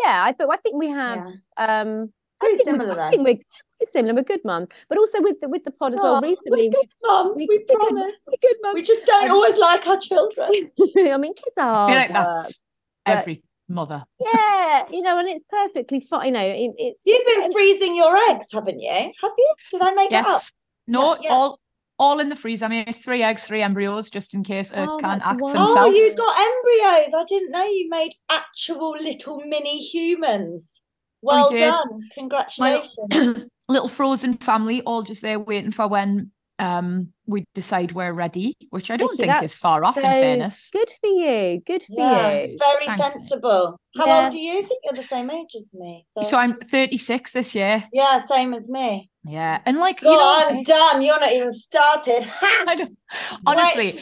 yeah 0.04 0.25
i 0.26 0.32
but 0.38 0.48
i 0.50 0.56
think 0.58 0.76
we 0.76 0.88
have 0.88 1.18
Yeah. 1.58 1.80
um 1.80 2.12
I 2.40 2.46
Pretty 2.46 2.56
think, 2.64 2.66
we, 2.66 2.72
similar, 2.84 2.92
I 2.92 3.04
though. 3.04 3.10
think 3.10 3.24
we're, 3.26 3.40
we're 3.80 3.90
similar. 3.92 4.14
We're 4.14 4.22
good 4.24 4.40
mums, 4.44 4.68
but 4.88 4.98
also 4.98 5.22
with 5.22 5.40
the 5.40 5.48
with 5.48 5.64
the 5.64 5.70
pod 5.70 5.94
as 5.94 6.00
well. 6.02 6.16
Oh, 6.16 6.20
Recently, 6.20 6.68
we're 6.68 6.80
good 6.82 6.90
mums. 7.02 7.36
we- 7.36 7.46
We, 7.48 7.58
we're 7.58 7.64
good- 7.78 7.78
promise. 7.88 8.14
we're 8.26 8.48
good 8.50 8.56
mums. 8.62 8.74
We 8.74 8.82
just 8.82 9.06
don't 9.06 9.24
Um, 9.30 9.36
always 9.36 9.56
like 9.58 9.86
our 9.86 9.98
children. 9.98 10.50
I 11.12 11.16
mean, 11.16 11.34
kids 11.34 11.56
are 11.58 11.88
like 11.90 12.10
hard 12.10 12.34
that's 12.36 12.60
but- 13.04 13.16
every 13.18 13.42
mother. 13.68 14.04
yeah, 14.20 14.84
you 14.90 15.00
know, 15.02 15.18
and 15.18 15.28
it's 15.28 15.44
perfectly 15.48 16.00
fine. 16.00 16.26
You 16.26 16.32
know, 16.32 16.40
it, 16.46 16.70
it's 16.78 17.02
You've 17.04 17.26
been 17.26 17.50
freezing 17.52 17.96
your 17.96 18.16
eggs, 18.30 18.48
haven't 18.52 18.80
you? 18.80 18.90
Have 18.90 19.32
you? 19.38 19.54
Did 19.72 19.82
I 19.82 19.94
make 19.94 20.10
that 20.10 20.26
up? 20.26 20.32
Yes. 20.32 20.52
No, 20.86 21.14
Yeah, 21.14 21.20
yeah. 21.24 21.32
all 21.32 21.60
all 21.98 22.20
in 22.20 22.28
the 22.28 22.36
freezer. 22.36 22.66
I 22.66 22.68
mean, 22.68 22.92
three 22.92 23.22
eggs, 23.22 23.44
three 23.46 23.62
embryos, 23.62 24.10
just 24.10 24.34
in 24.34 24.44
case 24.44 24.70
it 24.70 24.76
Oh, 24.76 24.98
can't 24.98 25.20
that's 25.20 25.26
act 25.30 25.40
wonderful. 25.40 25.66
Oh, 25.78 25.86
himself. 25.86 25.94
you 25.96 26.14
got 26.14 26.36
embryos. 26.38 27.14
I 27.14 27.24
didn't 27.26 27.50
know 27.50 27.64
you 27.64 27.88
made 27.88 28.12
actual 28.30 28.90
little 29.00 29.40
mini 29.46 29.78
humans. 29.78 30.82
Well 31.23 31.50
done. 31.50 32.02
Congratulations. 32.14 33.50
little 33.68 33.88
frozen 33.88 34.35
family, 34.35 34.82
all 34.82 35.02
just 35.02 35.23
there 35.23 35.38
waiting 35.38 35.73
for 35.73 35.88
when 35.88 36.30
um 36.58 37.12
we 37.26 37.44
decide 37.54 37.92
we're 37.92 38.12
ready, 38.12 38.54
which 38.70 38.90
I 38.90 38.96
don't 38.96 39.16
Vicky, 39.16 39.30
think 39.30 39.42
is 39.42 39.54
far 39.54 39.84
off 39.84 39.96
in 39.96 40.02
fairness. 40.02 40.70
Good 40.72 40.88
for 41.00 41.08
you. 41.08 41.60
Good 41.66 41.82
for 41.82 41.94
yeah, 41.98 42.44
you. 42.44 42.58
very 42.58 42.86
Thanks, 42.86 43.04
mate. 43.04 43.12
sensible. 43.12 43.80
How 43.96 44.06
Yeah. 44.06 44.25
old 44.25 44.34
are 44.34 44.36
you? 44.36 44.58
I 44.58 44.62
think 44.62 44.80
you're 44.84 44.94
the 44.94 45.02
same 45.02 45.30
age 45.30 45.54
as 45.56 45.68
me. 45.75 46.06
So 46.22 46.36
I'm 46.36 46.56
36 46.60 47.32
this 47.32 47.54
year. 47.54 47.82
Yeah, 47.92 48.25
same 48.26 48.54
as 48.54 48.68
me. 48.68 49.10
Yeah. 49.25 49.60
And 49.66 49.78
like 49.78 50.00
Oh, 50.04 50.10
you 50.10 50.16
know, 50.16 50.56
I'm 50.58 50.62
done. 50.62 51.02
You're 51.02 51.18
not 51.18 51.32
even 51.32 51.52
started. 51.52 52.30
Honestly, 53.46 53.98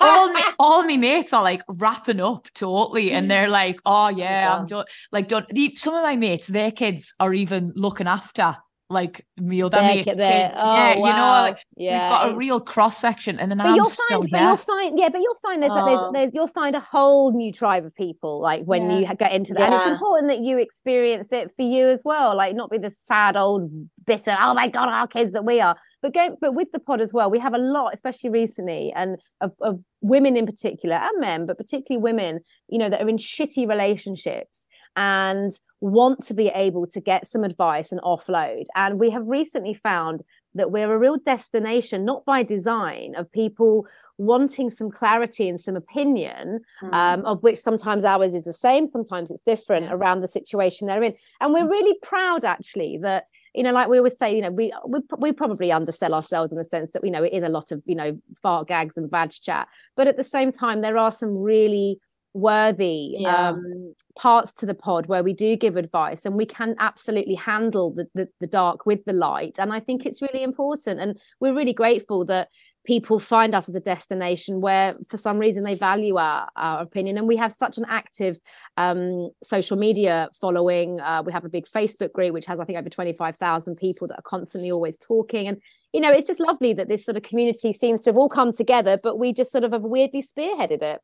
all 0.00 0.28
me, 0.32 0.40
all 0.58 0.82
me 0.84 0.96
mates 0.98 1.32
are 1.32 1.42
like 1.42 1.62
wrapping 1.68 2.20
up 2.20 2.48
totally, 2.54 3.12
and 3.12 3.30
they're 3.30 3.48
like, 3.48 3.78
"Oh 3.86 4.08
yeah, 4.08 4.52
I'm 4.56 4.66
done. 4.66 4.78
done." 4.80 4.84
Like, 5.12 5.28
done. 5.28 5.46
The, 5.50 5.74
some 5.76 5.94
of 5.94 6.02
my 6.02 6.16
mates, 6.16 6.46
their 6.48 6.70
kids 6.70 7.14
are 7.18 7.32
even 7.32 7.72
looking 7.76 8.06
after 8.06 8.56
like 8.90 9.26
me 9.36 9.60
other 9.62 9.76
Their 9.78 9.94
mates' 9.94 10.04
kids. 10.16 10.18
oh, 10.58 10.74
yeah, 10.74 10.90
you 10.94 10.96
know, 10.96 11.02
wow. 11.02 11.42
like 11.42 11.58
yeah, 11.76 11.92
we've 12.04 12.10
got 12.10 12.34
a 12.34 12.36
real 12.38 12.60
cross 12.60 12.96
section, 12.96 13.38
and 13.38 13.50
then 13.50 13.58
But 13.58 13.66
I'm 13.66 13.74
you'll 13.76 13.86
still 13.86 14.06
find, 14.08 14.30
but 14.30 14.40
you'll 14.40 14.56
find, 14.56 14.98
yeah, 14.98 15.08
but 15.10 15.20
you'll 15.20 15.34
find 15.42 15.62
there's, 15.62 15.72
there's, 15.74 16.00
Oh. 16.00 16.10
there's, 16.14 16.30
you'll 16.32 16.48
find 16.48 16.74
a 16.74 16.80
whole 16.80 17.32
new 17.36 17.52
tribe 17.52 17.84
of 17.84 17.94
people 17.94 18.40
like 18.40 18.62
when 18.64 18.90
you 18.90 19.00
Yeah. 19.00 19.08
ha- 19.08 19.14
get 19.14 19.32
into 19.32 19.52
that. 19.54 19.62
And 19.70 19.74
it's 19.74 19.86
important 19.90 20.28
that 20.30 20.40
you 20.40 20.56
experience 20.58 21.32
it 21.32 21.50
for 21.56 21.62
you 21.62 21.88
as 21.88 22.00
well, 22.04 22.34
like 22.36 22.56
not 22.56 22.70
be 22.70 22.78
the 22.78 22.90
sad 22.90 23.36
old 23.36 23.70
bitter, 24.06 24.34
oh 24.40 24.54
my 24.54 24.68
god, 24.68 24.88
our 24.88 25.06
kids 25.06 25.32
that 25.32 25.44
we 25.44 25.60
are. 25.60 25.76
But 26.00 26.14
go, 26.14 26.36
but 26.40 26.54
with 26.54 26.68
the 26.72 26.78
pod 26.78 27.00
as 27.02 27.12
well, 27.12 27.28
we 27.30 27.40
have 27.40 27.54
a 27.54 27.58
lot, 27.58 27.92
especially 27.92 28.30
recently, 28.30 28.92
and 28.94 29.18
of, 29.42 29.52
of 29.60 29.80
women 30.00 30.36
in 30.36 30.46
particular 30.46 30.94
and 30.94 31.20
men, 31.20 31.44
but 31.44 31.58
particularly 31.58 32.00
women, 32.02 32.40
you 32.68 32.78
know, 32.78 32.88
that 32.88 33.02
are 33.02 33.08
in 33.08 33.16
shitty 33.18 33.68
relationships 33.68 34.64
and 34.98 35.52
want 35.80 36.24
to 36.26 36.34
be 36.34 36.48
able 36.48 36.84
to 36.88 37.00
get 37.00 37.30
some 37.30 37.44
advice 37.44 37.92
and 37.92 38.00
offload. 38.00 38.64
And 38.74 38.98
we 38.98 39.10
have 39.10 39.24
recently 39.26 39.72
found 39.72 40.24
that 40.56 40.72
we're 40.72 40.92
a 40.92 40.98
real 40.98 41.18
destination, 41.18 42.04
not 42.04 42.24
by 42.24 42.42
design, 42.42 43.14
of 43.14 43.30
people 43.30 43.86
wanting 44.18 44.70
some 44.72 44.90
clarity 44.90 45.48
and 45.48 45.60
some 45.60 45.76
opinion, 45.76 46.60
Mm. 46.82 46.92
um, 46.92 47.24
of 47.24 47.44
which 47.44 47.60
sometimes 47.60 48.04
ours 48.04 48.34
is 48.34 48.42
the 48.44 48.52
same, 48.52 48.90
sometimes 48.90 49.30
it's 49.30 49.42
different 49.42 49.84
Yeah. 49.86 49.92
around 49.92 50.20
the 50.20 50.26
situation 50.38 50.88
they're 50.88 51.04
in. 51.04 51.14
And 51.40 51.54
we're 51.54 51.68
really 51.68 51.96
proud, 52.02 52.44
actually, 52.44 52.98
that 52.98 53.26
you 53.54 53.62
know, 53.64 53.72
like 53.72 53.88
we 53.88 53.98
always 53.98 54.16
say, 54.18 54.36
you 54.36 54.42
know, 54.42 54.50
we 54.50 54.72
we, 54.86 55.00
we 55.18 55.32
probably 55.32 55.72
undersell 55.72 56.12
ourselves 56.14 56.52
in 56.52 56.58
the 56.58 56.66
sense 56.66 56.92
that 56.92 57.02
you 57.04 57.10
know 57.10 57.24
it 57.24 57.32
is 57.32 57.42
a 57.44 57.48
lot 57.48 57.72
of 57.72 57.82
you 57.86 57.94
know 58.00 58.10
fart 58.42 58.68
gags 58.68 58.96
and 58.96 59.10
badge 59.10 59.40
chat, 59.40 59.66
but 59.96 60.06
at 60.06 60.16
the 60.16 60.24
same 60.36 60.50
time, 60.52 60.80
there 60.82 60.98
are 60.98 61.10
some 61.10 61.34
really 61.36 61.98
worthy 62.34 63.16
Yeah. 63.18 63.50
um 63.50 63.94
parts 64.16 64.52
to 64.54 64.66
the 64.66 64.74
pod 64.74 65.06
where 65.06 65.22
we 65.22 65.32
do 65.32 65.56
give 65.56 65.76
advice 65.76 66.24
and 66.24 66.34
we 66.34 66.46
can 66.46 66.74
absolutely 66.78 67.34
handle 67.34 67.92
the, 67.92 68.06
the 68.14 68.28
the 68.40 68.46
dark 68.46 68.86
with 68.86 69.04
the 69.04 69.12
light. 69.12 69.56
And 69.58 69.72
i 69.72 69.80
think 69.80 70.04
it's 70.06 70.22
really 70.22 70.42
important. 70.42 71.00
And 71.00 71.18
we're 71.40 71.54
really 71.54 71.72
grateful 71.72 72.24
that 72.26 72.48
people 72.84 73.18
find 73.18 73.54
us 73.54 73.68
as 73.68 73.74
a 73.74 73.80
destination 73.80 74.60
where 74.62 74.94
for 75.10 75.18
some 75.18 75.38
reason 75.38 75.62
they 75.62 75.74
value 75.74 76.16
our, 76.16 76.48
our 76.56 76.80
opinion. 76.82 77.18
And 77.18 77.28
we 77.28 77.36
have 77.36 77.52
such 77.52 77.76
an 77.76 77.84
active 77.88 78.38
um, 78.78 79.30
social 79.42 79.76
media 79.76 80.30
following. 80.40 80.98
Uh, 81.00 81.22
we 81.24 81.32
have 81.32 81.44
a 81.44 81.50
big 81.50 81.66
facebook 81.66 82.12
group 82.12 82.32
which 82.32 82.46
has 82.46 82.58
i 82.60 82.64
think 82.64 82.78
over 82.78 82.88
25000 82.88 83.76
people 83.76 84.08
that 84.08 84.18
are 84.18 84.22
constantly 84.22 84.70
always 84.70 84.98
talking. 84.98 85.48
And 85.48 85.58
you 85.92 86.00
know 86.00 86.10
it's 86.10 86.26
just 86.26 86.40
lovely 86.40 86.72
that 86.74 86.88
this 86.88 87.04
sort 87.04 87.16
of 87.16 87.22
community 87.22 87.72
seems 87.72 88.02
to 88.02 88.10
have 88.10 88.16
all 88.16 88.28
come 88.28 88.52
together 88.52 88.98
but 89.02 89.18
we 89.18 89.32
just 89.32 89.50
sort 89.50 89.64
of 89.64 89.72
have 89.72 89.82
weirdly 89.82 90.22
spearheaded 90.22 90.82
it 90.82 91.00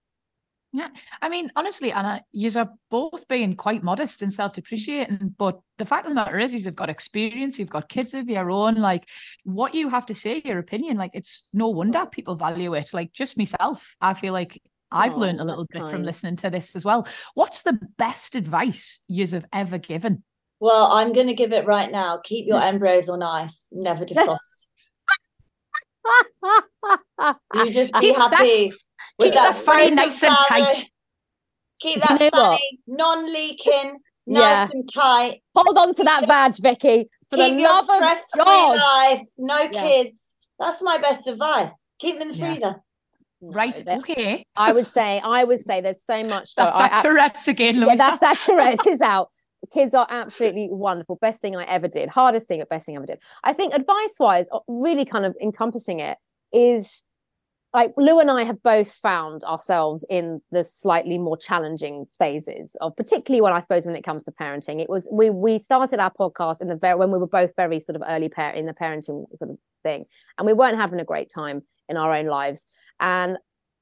I 1.22 1.28
mean, 1.28 1.50
honestly, 1.56 1.92
Anna, 1.92 2.22
you're 2.32 2.68
both 2.90 3.28
being 3.28 3.56
quite 3.56 3.82
modest 3.82 4.22
and 4.22 4.32
self-depreciating, 4.32 5.34
but 5.38 5.60
the 5.78 5.86
fact 5.86 6.06
of 6.06 6.10
the 6.10 6.14
matter 6.14 6.38
is, 6.38 6.52
you've 6.52 6.74
got 6.74 6.90
experience, 6.90 7.58
you've 7.58 7.70
got 7.70 7.88
kids 7.88 8.14
of 8.14 8.28
your 8.28 8.50
own. 8.50 8.74
Like, 8.74 9.08
what 9.44 9.74
you 9.74 9.88
have 9.88 10.06
to 10.06 10.14
say, 10.14 10.42
your 10.44 10.58
opinion, 10.58 10.96
like, 10.96 11.12
it's 11.14 11.46
no 11.52 11.68
wonder 11.68 12.00
mm. 12.00 12.10
people 12.10 12.34
value 12.34 12.74
it. 12.74 12.90
Like, 12.92 13.12
just 13.12 13.38
myself, 13.38 13.94
I 14.00 14.14
feel 14.14 14.32
like 14.32 14.60
I've 14.90 15.14
Oh, 15.14 15.18
learned 15.18 15.40
a 15.40 15.44
little 15.44 15.66
that's 15.70 15.84
bit 15.84 15.90
from 15.90 16.02
listening 16.02 16.36
to 16.36 16.50
this 16.50 16.74
as 16.76 16.84
well. 16.84 17.06
What's 17.34 17.62
the 17.62 17.78
best 17.98 18.34
advice 18.34 19.00
you 19.08 19.26
have 19.28 19.46
ever 19.52 19.78
given? 19.78 20.22
Well, 20.60 20.92
I'm 20.92 21.12
going 21.12 21.26
to 21.26 21.34
give 21.34 21.52
it 21.52 21.66
right 21.66 21.90
now. 21.90 22.20
Keep 22.24 22.46
your 22.46 22.60
embryos 22.60 23.08
on 23.08 23.22
ice, 23.22 23.66
never 23.70 24.04
defrost. 24.06 24.38
You 27.54 27.72
just 27.72 27.92
be 27.94 28.00
Keep 28.00 28.16
that- 28.16 28.72
happy 29.18 29.30
keep 29.30 29.34
that 29.34 29.56
fanny 29.56 29.78
frozen 29.80 29.94
nice 29.96 30.22
and 30.22 30.34
salad. 30.34 30.46
tight. 30.76 30.90
Keep 31.80 31.96
You 31.96 32.02
that 32.02 32.20
know 32.20 32.30
fanny 32.30 32.78
non-leaking, 32.86 33.98
Yeah. 34.26 34.64
nice 34.64 34.74
and 34.74 34.88
tight. 34.92 35.42
hold 35.54 35.76
on 35.76 35.94
to 35.94 36.04
that 36.04 36.26
badge 36.28 36.58
vicky 36.60 37.08
for 37.30 37.36
Keep 37.36 37.54
the 37.54 37.60
your 37.60 37.68
love 37.70 37.90
of 37.90 37.96
stress-free 37.96 38.42
God. 38.44 38.76
life. 38.78 39.22
No 39.38 39.60
Yeah. 39.62 39.82
kids. 39.82 40.34
That's 40.58 40.80
my 40.82 40.98
best 40.98 41.26
advice. 41.26 41.72
Keep 41.98 42.18
them 42.18 42.28
in 42.30 42.36
the 42.36 42.38
Yeah. 42.38 42.52
freezer. 42.54 42.82
Right, 43.40 43.84
No, 43.84 43.98
okay. 43.98 44.46
I 44.56 44.72
would 44.72 44.86
say, 44.86 45.20
I 45.22 45.44
would 45.44 45.60
say 45.60 45.80
there's 45.82 46.02
so 46.02 46.24
much. 46.24 46.54
That's 46.54 46.76
I 46.76 46.88
that 46.88 47.02
Tourette's 47.02 47.46
again, 47.48 47.74
yeah, 47.76 47.84
Luisa. 47.86 47.96
that's 47.98 48.18
that 48.20 48.38
Tourette's 48.44 48.86
is 48.86 49.00
out. 49.02 49.28
Kids 49.72 49.94
are 49.94 50.06
absolutely 50.08 50.68
wonderful. 50.70 51.16
Best 51.16 51.40
thing 51.42 51.54
I 51.56 51.64
ever 51.64 51.88
did. 51.88 52.08
Hardest 52.08 52.48
thing, 52.48 52.60
but 52.60 52.68
best 52.70 52.86
thing 52.86 52.96
I 52.96 52.98
ever 52.98 53.06
did. 53.06 53.18
I 53.42 53.52
think 53.52 53.74
advice 53.74 54.14
wise, 54.18 54.46
uh, 54.52 54.60
really 54.68 55.04
kind 55.04 55.26
of 55.26 55.36
encompassing 55.42 56.00
it 56.00 56.16
is 56.52 57.02
like 57.74 57.92
Lou 57.96 58.20
and 58.20 58.30
I 58.30 58.44
have 58.44 58.62
both 58.62 58.92
found 58.92 59.42
ourselves 59.42 60.06
in 60.08 60.40
the 60.52 60.62
slightly 60.62 61.18
more 61.18 61.36
challenging 61.36 62.06
phases 62.20 62.76
of 62.80 62.96
particularly 62.96 63.42
when 63.42 63.52
I 63.52 63.60
suppose 63.60 63.84
when 63.84 63.96
it 63.96 64.04
comes 64.04 64.22
to 64.24 64.32
parenting. 64.32 64.80
It 64.80 64.88
was 64.88 65.08
we 65.12 65.28
we 65.28 65.58
started 65.58 65.98
our 65.98 66.12
podcast 66.12 66.62
in 66.62 66.68
the 66.68 66.76
very 66.76 66.96
when 66.96 67.10
we 67.10 67.18
were 67.18 67.26
both 67.26 67.52
very 67.56 67.80
sort 67.80 67.96
of 67.96 68.02
early 68.06 68.28
parent 68.28 68.56
in 68.56 68.66
the 68.66 68.72
parenting 68.72 69.26
sort 69.36 69.50
of 69.50 69.58
thing. 69.82 70.04
And 70.38 70.46
we 70.46 70.52
weren't 70.52 70.76
having 70.76 71.00
a 71.00 71.04
great 71.04 71.30
time 71.30 71.62
in 71.88 71.96
our 71.96 72.14
own 72.14 72.26
lives. 72.26 72.64
And 73.00 73.38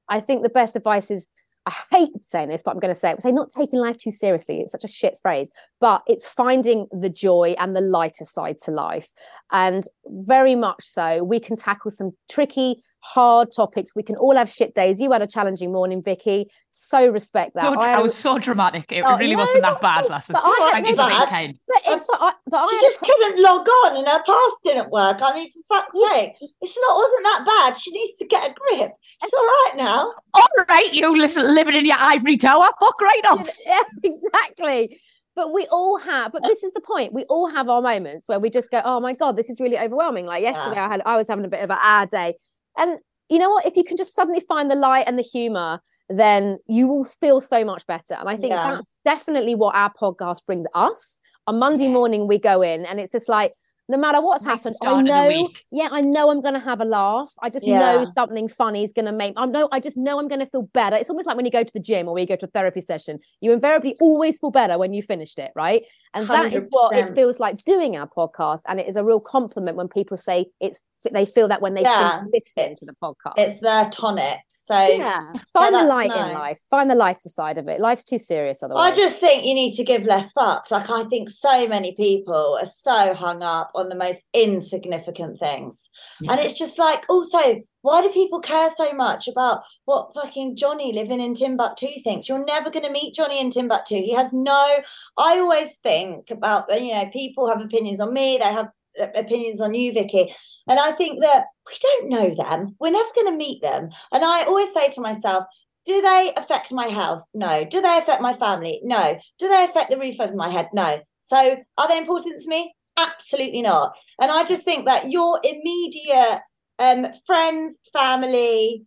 I 0.09 0.21
think 0.21 0.43
the 0.43 0.49
best 0.49 0.75
advice 0.75 1.11
is 1.11 1.27
I 1.65 1.73
hate 1.93 2.11
saying 2.25 2.49
this, 2.49 2.63
but 2.65 2.73
I'm 2.73 2.81
going 2.81 2.93
to 2.93 2.99
say 2.99 3.13
it. 3.13 3.23
Say 3.23 3.31
not 3.31 3.51
taking 3.51 3.79
life 3.79 3.97
too 3.97 4.11
seriously. 4.11 4.61
It's 4.61 4.73
such 4.73 4.85
a 4.85 4.89
shit 4.89 5.17
phrase, 5.23 5.51
but 5.83 6.03
it's 6.07 6.25
finding 6.25 6.87
the 6.93 7.09
joy 7.11 7.57
and 7.59 7.75
the 7.75 7.81
lighter 7.81 8.25
side 8.25 8.57
to 8.65 8.71
life. 8.71 9.09
And 9.51 9.83
very 10.07 10.55
much 10.55 10.85
so, 10.85 11.25
we 11.25 11.41
can 11.41 11.57
tackle 11.57 11.91
some 11.91 12.13
tricky, 12.31 12.77
hard 13.01 13.49
topics. 13.55 13.91
We 13.97 14.05
can 14.05 14.15
all 14.15 14.37
have 14.37 14.49
shit 14.49 14.77
days. 14.77 15.01
You 15.01 15.11
had 15.11 15.23
a 15.23 15.27
challenging 15.27 15.73
morning, 15.73 16.01
Vicky. 16.01 16.47
So 16.71 17.09
respect 17.09 17.57
that. 17.57 17.65
So- 17.65 17.81
I 17.81 17.85
I, 17.85 17.89
had 17.91 17.99
a- 17.99 18.03
was 18.05 18.15
so 18.15 18.39
dramatic. 18.39 18.93
It 18.93 19.03
Oh, 19.05 19.17
really 19.19 19.33
no, 19.35 19.41
wasn't 19.41 19.63
that 19.63 19.81
bad, 19.83 19.99
at 19.99 20.05
all. 20.05 20.11
lasses. 20.11 20.35
But 20.35 20.43
I- 20.45 20.69
Thank 20.73 20.89
you 20.89 20.95
for 20.97 21.09
being 21.09 21.27
kind. 21.27 21.59
but 21.67 21.83
it's 21.85 22.07
but 22.07 22.19
I, 22.23 22.33
but 22.47 22.69
She 22.71 22.77
I 22.77 22.81
just 22.81 22.99
pro- 23.01 23.09
couldn't 23.09 23.43
log 23.43 23.69
on 23.69 23.97
and 23.97 24.07
her 24.09 24.23
pass 24.25 24.51
didn't 24.65 24.91
work. 24.91 25.19
I 25.21 25.35
mean, 25.35 25.51
for 25.51 25.81
fuck's 25.81 25.99
sake, 26.15 26.33
it's 26.61 26.79
not 26.81 26.95
wasn't 26.97 27.25
that 27.25 27.45
bad. 27.45 27.77
She 27.77 27.91
needs 27.91 28.17
to 28.19 28.27
get 28.27 28.49
a 28.51 28.55
grip. 28.55 28.93
It's 29.21 29.35
all 29.35 29.45
right 29.45 29.73
now. 29.79 30.15
All 30.35 30.65
right, 30.69 30.93
you 30.95 31.13
listen, 31.19 31.53
living 31.53 31.75
in 31.75 31.87
your 31.87 31.99
ivory 31.99 32.37
tower. 32.37 32.69
Fuck 32.79 33.01
right 33.01 33.27
off. 33.31 33.49
yeah, 33.67 33.83
exactly. 34.05 35.01
But 35.35 35.53
we 35.53 35.67
all 35.71 35.97
have, 35.99 36.31
but 36.33 36.43
this 36.43 36.63
is 36.63 36.73
the 36.75 36.81
point. 36.83 37.15
We 37.15 37.25
all 37.25 37.49
have 37.49 37.69
our 37.69 37.81
moments 37.81 38.29
where 38.29 38.39
we 38.39 38.51
just 38.51 38.71
go, 38.71 38.83
oh 38.85 39.01
my 39.01 39.15
God, 39.15 39.37
this 39.37 39.49
is 39.49 39.61
really 39.61 39.79
overwhelming. 39.79 40.27
Like 40.27 40.43
yesterday, 40.43 40.79
I 40.79 40.89
had 40.89 41.03
I 41.07 41.17
was 41.17 41.29
having 41.29 41.45
a 41.45 41.49
bit 41.49 41.61
of 41.63 41.71
a 41.71 41.79
ah 41.81 42.07
day. 42.11 42.35
And 42.77 42.99
you 43.31 43.39
know 43.39 43.49
what? 43.51 43.65
If 43.65 43.77
you 43.77 43.85
can 43.85 43.97
just 43.97 44.15
suddenly 44.15 44.41
find 44.41 44.71
the 44.71 44.75
light 44.75 45.05
and 45.07 45.19
the 45.19 45.23
humor, 45.23 45.81
then 46.11 46.59
you 46.67 46.87
will 46.87 47.07
feel 47.07 47.41
so 47.41 47.65
much 47.65 47.87
better. 47.87 48.15
And 48.15 48.29
I 48.29 48.37
think 48.37 48.53
Yeah. 48.53 48.73
that's 48.75 48.95
definitely 49.05 49.55
what 49.55 49.75
our 49.75 49.91
podcast 49.95 50.45
brings 50.45 50.67
us. 50.75 51.19
On 51.47 51.59
Monday 51.59 51.89
morning, 51.89 52.29
we 52.29 52.39
go 52.39 52.61
in 52.61 52.85
and 52.85 53.01
it's 53.01 53.13
just 53.13 53.29
like, 53.29 53.55
no 53.89 53.99
matter 53.99 54.21
what's 54.21 54.45
Nice 54.45 54.65
happened, 54.65 54.77
I 54.83 55.03
know, 55.03 55.51
yeah, 55.71 55.89
I 55.91 56.01
know 56.01 56.31
I'm 56.31 56.41
going 56.41 56.55
to 56.55 56.61
have 56.61 56.81
a 56.81 56.85
laugh. 56.85 57.33
I 57.43 57.51
just 57.51 57.67
Yeah. 57.67 57.79
know 57.79 58.05
something 58.05 58.49
funny 58.49 58.85
is 58.85 58.93
going 58.93 59.07
to 59.07 59.13
make. 59.13 59.35
I 59.37 59.47
know, 59.47 59.69
I 59.73 59.81
just 59.81 59.97
know 59.97 60.19
I'm 60.19 60.29
going 60.29 60.41
to 60.41 60.47
feel 60.47 60.63
better. 60.63 60.97
It's 60.97 61.11
almost 61.11 61.27
like 61.27 61.37
when 61.37 61.45
you 61.45 61.53
go 61.53 61.65
to 61.65 61.73
the 61.73 61.81
gym 61.81 62.09
or 62.09 62.15
when 62.15 62.23
you 62.23 62.27
go 62.29 62.37
to 62.37 62.47
a 62.47 62.51
therapy 62.51 62.81
session, 62.81 63.19
you 63.41 63.53
invariably 63.53 63.97
always 64.01 64.39
feel 64.39 64.51
better 64.51 64.79
when 64.79 64.95
you 64.95 65.03
finished 65.03 65.39
it, 65.39 65.51
right? 65.55 65.83
And 66.15 66.29
that 66.29 66.53
is 66.53 66.63
what 66.71 66.95
it 66.97 67.15
feels 67.15 67.41
like 67.41 67.63
doing 67.65 67.97
our 67.97 68.09
podcast. 68.09 68.61
And 68.67 68.79
it 68.79 68.89
is 68.89 68.97
a 68.97 69.05
real 69.05 69.21
compliment 69.21 69.77
when 69.77 69.89
people 69.89 70.17
say 70.17 70.47
it's 70.61 70.81
they 71.11 71.27
feel 71.27 71.49
that 71.49 71.61
when 71.61 71.75
they 71.75 71.83
Yeah, 71.83 72.21
listening 72.33 72.77
to 72.77 72.87
the 72.87 72.95
podcast. 73.03 73.35
It's 73.37 73.61
their 73.61 73.89
tonic. 73.91 74.39
So 74.49 74.79
yeah, 74.81 75.33
find 75.53 75.75
the 75.75 75.79
that's 75.79 75.89
light 75.89 76.13
in 76.13 76.35
life. 76.35 76.61
Find 76.71 76.89
the 76.89 76.95
lighter 76.95 77.29
side 77.29 77.59
of 77.59 77.67
it. 77.67 77.81
Life's 77.81 78.05
too 78.05 78.19
serious 78.19 78.63
otherwise. 78.63 78.93
I 78.93 78.97
just 78.97 79.19
think 79.19 79.45
you 79.45 79.55
need 79.55 79.75
to 79.75 79.85
give 79.85 80.05
less 80.05 80.33
fucks. 80.33 80.71
Like 80.71 80.89
I 80.89 81.03
think 81.05 81.31
so 81.31 81.67
many 81.67 81.95
people 81.97 82.59
are 82.61 82.67
so 82.67 83.13
hung 83.15 83.43
up 83.43 83.73
on 83.75 83.89
the 83.89 83.97
most 83.97 84.25
insignificant 84.33 85.39
things. 85.39 85.91
And 86.29 86.41
it's 86.41 86.57
just 86.57 86.79
like 86.79 87.05
also, 87.09 87.63
why 87.83 88.03
do 88.03 88.09
people 88.09 88.41
care 88.41 88.71
so 88.77 88.93
much 88.93 89.29
about 89.29 89.63
what 89.85 90.15
fucking 90.15 90.57
Johnny 90.57 90.93
living 90.93 91.21
in 91.21 91.35
Timbuktu 91.35 91.89
thinks? 92.03 92.29
You're 92.29 92.45
never 92.45 92.71
gonna 92.71 92.91
meet 92.91 93.15
Johnny 93.15 93.41
in 93.41 93.51
Timbuktu. 93.51 93.97
He 93.97 94.15
has 94.15 94.33
no 94.33 94.83
I 95.19 95.39
always 95.39 95.77
think 95.83 96.31
about 96.31 96.73
you 96.81 96.95
know, 96.95 97.07
people 97.13 97.49
have 97.49 97.61
opinions 97.61 98.01
on 98.01 98.13
me, 98.13 98.39
they 98.39 98.51
have 98.51 98.71
uh, 99.01 99.09
opinions 99.15 99.61
on 99.61 99.75
you, 99.75 99.93
Vicky. 99.93 100.33
And 100.67 100.79
I 100.79 100.93
think 100.93 101.21
that 101.21 101.47
we 101.67 101.75
don't 101.81 102.09
know 102.09 102.35
them. 102.35 102.77
We're 102.81 102.91
never 102.91 103.09
gonna 103.15 103.37
meet 103.37 103.63
them. 103.63 103.91
And 104.13 104.25
I 104.25 104.45
always 104.45 104.73
say 104.73 104.91
to 104.91 105.01
myself, 105.01 105.47
do 105.85 106.01
they 106.01 106.33
affect 106.37 106.73
my 106.73 106.87
health? 106.87 107.25
No. 107.35 107.65
Do 107.65 107.81
they 107.81 107.99
affect 107.99 108.23
my 108.23 108.35
family? 108.35 108.81
No. 108.85 109.19
Do 109.39 109.49
they 109.49 109.65
affect 109.65 109.91
the 109.91 109.99
roof 109.99 110.21
over 110.21 110.35
my 110.35 110.49
head? 110.49 110.69
No. 110.73 111.01
So 111.25 111.57
are 111.79 111.89
they 111.89 111.99
important 111.99 112.41
to 112.41 112.49
me? 112.49 112.75
Absolutely 112.97 113.63
not. 113.63 113.97
And 114.21 114.31
I 114.31 114.45
just 114.45 114.65
think 114.65 114.87
that 114.87 115.11
your 115.11 115.41
immediate 115.43 116.41
um, 116.83 117.07
friends, 117.27 117.79
family, 117.93 118.85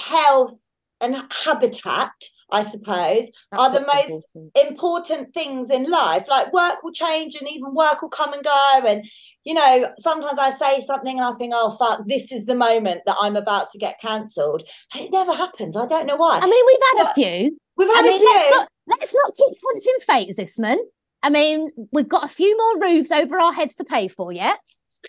health, 0.00 0.58
and 1.00 1.16
habitat, 1.44 2.12
I 2.50 2.62
suppose, 2.62 3.28
That's 3.50 3.62
are 3.62 3.70
the 3.72 3.80
most 3.80 4.28
important. 4.34 4.68
important 4.68 5.34
things 5.34 5.70
in 5.70 5.90
life. 5.90 6.26
Like 6.28 6.52
work 6.52 6.82
will 6.82 6.92
change 6.92 7.34
and 7.36 7.48
even 7.50 7.74
work 7.74 8.02
will 8.02 8.08
come 8.08 8.32
and 8.32 8.42
go. 8.42 8.80
And, 8.86 9.04
you 9.44 9.54
know, 9.54 9.92
sometimes 9.98 10.38
I 10.38 10.52
say 10.56 10.80
something 10.86 11.18
and 11.18 11.26
I 11.26 11.36
think, 11.38 11.52
oh, 11.54 11.76
fuck, 11.76 12.00
this 12.06 12.32
is 12.32 12.46
the 12.46 12.54
moment 12.54 13.02
that 13.06 13.16
I'm 13.20 13.36
about 13.36 13.70
to 13.72 13.78
get 13.78 14.00
cancelled. 14.00 14.62
And 14.94 15.04
it 15.04 15.12
never 15.12 15.34
happens. 15.34 15.76
I 15.76 15.86
don't 15.86 16.06
know 16.06 16.16
why. 16.16 16.38
I 16.42 16.46
mean, 16.46 16.64
we've 16.66 16.98
had 16.98 17.10
a 17.10 17.14
few. 17.14 17.58
We've 17.76 17.90
I 17.90 17.94
had 17.94 18.04
mean, 18.04 18.14
a 18.14 18.18
few. 18.18 18.32
let's 18.32 18.50
not 18.50 18.68
let's 18.86 19.14
not 19.14 19.34
keep 19.36 19.56
tempting 19.66 19.96
fate, 20.06 20.36
Zissman. 20.36 20.78
I 21.22 21.30
mean, 21.30 21.70
we've 21.92 22.08
got 22.08 22.24
a 22.24 22.28
few 22.28 22.56
more 22.56 22.88
roofs 22.88 23.10
over 23.10 23.38
our 23.38 23.52
heads 23.52 23.76
to 23.76 23.84
pay 23.84 24.08
for 24.08 24.32
yet. 24.32 24.60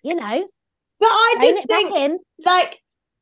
You 0.04 0.16
know, 0.16 0.44
But 1.00 1.10
I 1.10 1.36
just 1.42 1.64
it 1.64 1.68
back 1.68 1.78
think 1.78 1.98
in. 1.98 2.20
like 2.46 2.80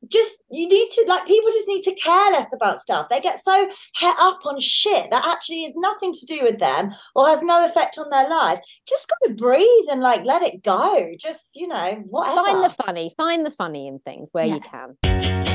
just 0.08 0.38
you 0.50 0.68
need 0.68 0.88
to 0.90 1.04
like 1.08 1.26
people 1.26 1.50
just 1.50 1.66
need 1.66 1.82
to 1.82 1.94
care 1.94 2.30
less 2.30 2.46
about 2.52 2.82
stuff 2.82 3.08
they 3.08 3.20
get 3.20 3.42
so 3.42 3.68
het 3.94 4.14
up 4.20 4.38
on 4.44 4.60
shit 4.60 5.10
that 5.10 5.26
actually 5.26 5.64
has 5.64 5.72
nothing 5.74 6.12
to 6.12 6.26
do 6.26 6.42
with 6.42 6.58
them 6.58 6.90
or 7.14 7.26
has 7.26 7.42
no 7.42 7.64
effect 7.64 7.98
on 7.98 8.08
their 8.10 8.28
life 8.28 8.60
just 8.86 9.08
gotta 9.08 9.34
breathe 9.34 9.86
and 9.90 10.00
like 10.00 10.24
let 10.24 10.42
it 10.42 10.62
go 10.62 11.10
just 11.18 11.50
you 11.54 11.66
know 11.66 12.02
whatever 12.06 12.36
Find 12.36 12.64
the 12.64 12.70
funny. 12.70 13.12
Find 13.16 13.44
the 13.46 13.50
funny 13.50 13.88
in 13.88 13.98
things 14.00 14.28
where 14.32 14.46
you 14.46 14.60
can. 14.60 15.54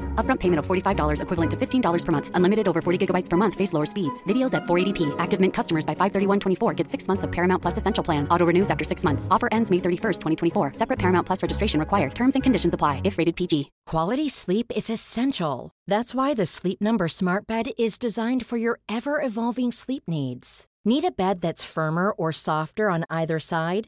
Upfront 0.13 0.39
payment 0.39 0.59
of 0.59 0.67
$45 0.67 1.23
equivalent 1.23 1.51
to 1.51 1.57
$15 1.57 2.05
per 2.05 2.11
month. 2.11 2.29
Unlimited 2.35 2.67
over 2.67 2.83
40 2.83 3.07
gigabytes 3.07 3.31
per 3.31 3.37
month. 3.37 3.55
Face 3.55 3.73
lower 3.73 3.87
speeds. 3.87 4.21
Videos 4.25 4.53
at 4.53 4.65
480p. 4.65 5.15
Active 5.17 5.39
Mint 5.39 5.55
customers 5.55 5.87
by 5.87 5.95
531.24 5.95 6.75
get 6.75 6.87
six 6.87 7.07
months 7.07 7.23
of 7.23 7.31
Paramount 7.31 7.63
Plus 7.63 7.77
Essential 7.77 8.03
Plan. 8.03 8.27
Auto 8.27 8.45
renews 8.45 8.69
after 8.69 8.85
six 8.85 9.03
months. 9.03 9.27
Offer 9.31 9.49
ends 9.51 9.71
May 9.71 9.77
31st, 9.77 10.19
2024. 10.21 10.73
Separate 10.75 10.99
Paramount 10.99 11.25
Plus 11.25 11.41
registration 11.41 11.79
required. 11.79 12.13
Terms 12.13 12.35
and 12.35 12.43
conditions 12.43 12.75
apply 12.75 13.01
if 13.03 13.17
rated 13.17 13.35
PG. 13.35 13.71
Quality 13.87 14.29
sleep 14.29 14.71
is 14.75 14.87
essential. 14.87 15.71
That's 15.87 16.13
why 16.13 16.35
the 16.35 16.45
Sleep 16.45 16.79
Number 16.79 17.07
Smart 17.07 17.47
Bed 17.47 17.71
is 17.79 17.97
designed 17.97 18.45
for 18.45 18.57
your 18.57 18.79
ever 18.87 19.19
evolving 19.19 19.71
sleep 19.71 20.03
needs. 20.07 20.67
Need 20.83 21.03
a 21.03 21.11
bed 21.11 21.41
that's 21.41 21.63
firmer 21.63 22.11
or 22.11 22.31
softer 22.31 22.89
on 22.89 23.05
either 23.09 23.37
side? 23.37 23.87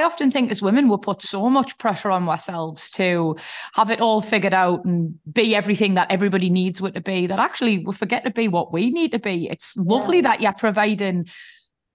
I 0.00 0.02
often 0.02 0.30
think 0.30 0.50
as 0.50 0.62
women, 0.62 0.88
we 0.88 0.96
put 0.96 1.20
so 1.20 1.50
much 1.50 1.76
pressure 1.76 2.10
on 2.10 2.26
ourselves 2.28 2.90
to 2.92 3.36
have 3.74 3.90
it 3.90 4.00
all 4.00 4.22
figured 4.22 4.54
out 4.54 4.84
and 4.84 5.14
be 5.30 5.54
everything 5.54 5.94
that 5.94 6.10
everybody 6.10 6.48
needs 6.48 6.80
it 6.80 6.94
to 6.94 7.00
be 7.00 7.26
that 7.26 7.38
actually 7.38 7.84
we 7.84 7.92
forget 7.92 8.24
to 8.24 8.30
be 8.30 8.48
what 8.48 8.72
we 8.72 8.90
need 8.90 9.12
to 9.12 9.18
be. 9.18 9.48
It's 9.50 9.76
lovely 9.76 10.18
Yeah. 10.18 10.22
that 10.22 10.40
you're 10.40 10.52
providing, 10.54 11.26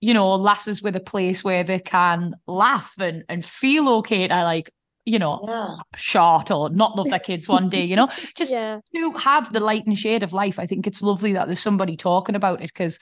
you 0.02 0.14
know, 0.14 0.36
lasses 0.36 0.84
with 0.84 0.96
a 0.96 1.00
place 1.00 1.44
where 1.44 1.64
they 1.64 1.80
can 1.80 2.36
laugh 2.46 2.94
and, 3.00 3.24
and 3.28 3.44
feel 3.44 3.90
okay 3.90 4.28
to 4.28 4.44
like, 4.44 4.70
you 5.06 5.20
know, 5.20 5.40
yeah 5.48 5.76
short 5.96 6.52
or 6.52 6.70
not 6.70 6.96
love 6.98 7.10
their 7.10 7.20
kids 7.20 7.48
one 7.48 7.70
day, 7.70 7.84
you 7.84 7.96
know, 7.96 8.10
just 8.36 8.52
Yeah. 8.52 8.80
to 8.94 9.12
have 9.12 9.54
the 9.54 9.60
light 9.60 9.86
and 9.86 9.98
shade 9.98 10.24
of 10.24 10.34
life. 10.34 10.60
I 10.60 10.66
think 10.66 10.88
it's 10.88 11.02
lovely 11.02 11.34
that 11.34 11.48
there's 11.48 11.60
somebody 11.60 11.96
talking 11.96 12.36
about 12.36 12.62
it 12.62 12.72
because 12.74 13.00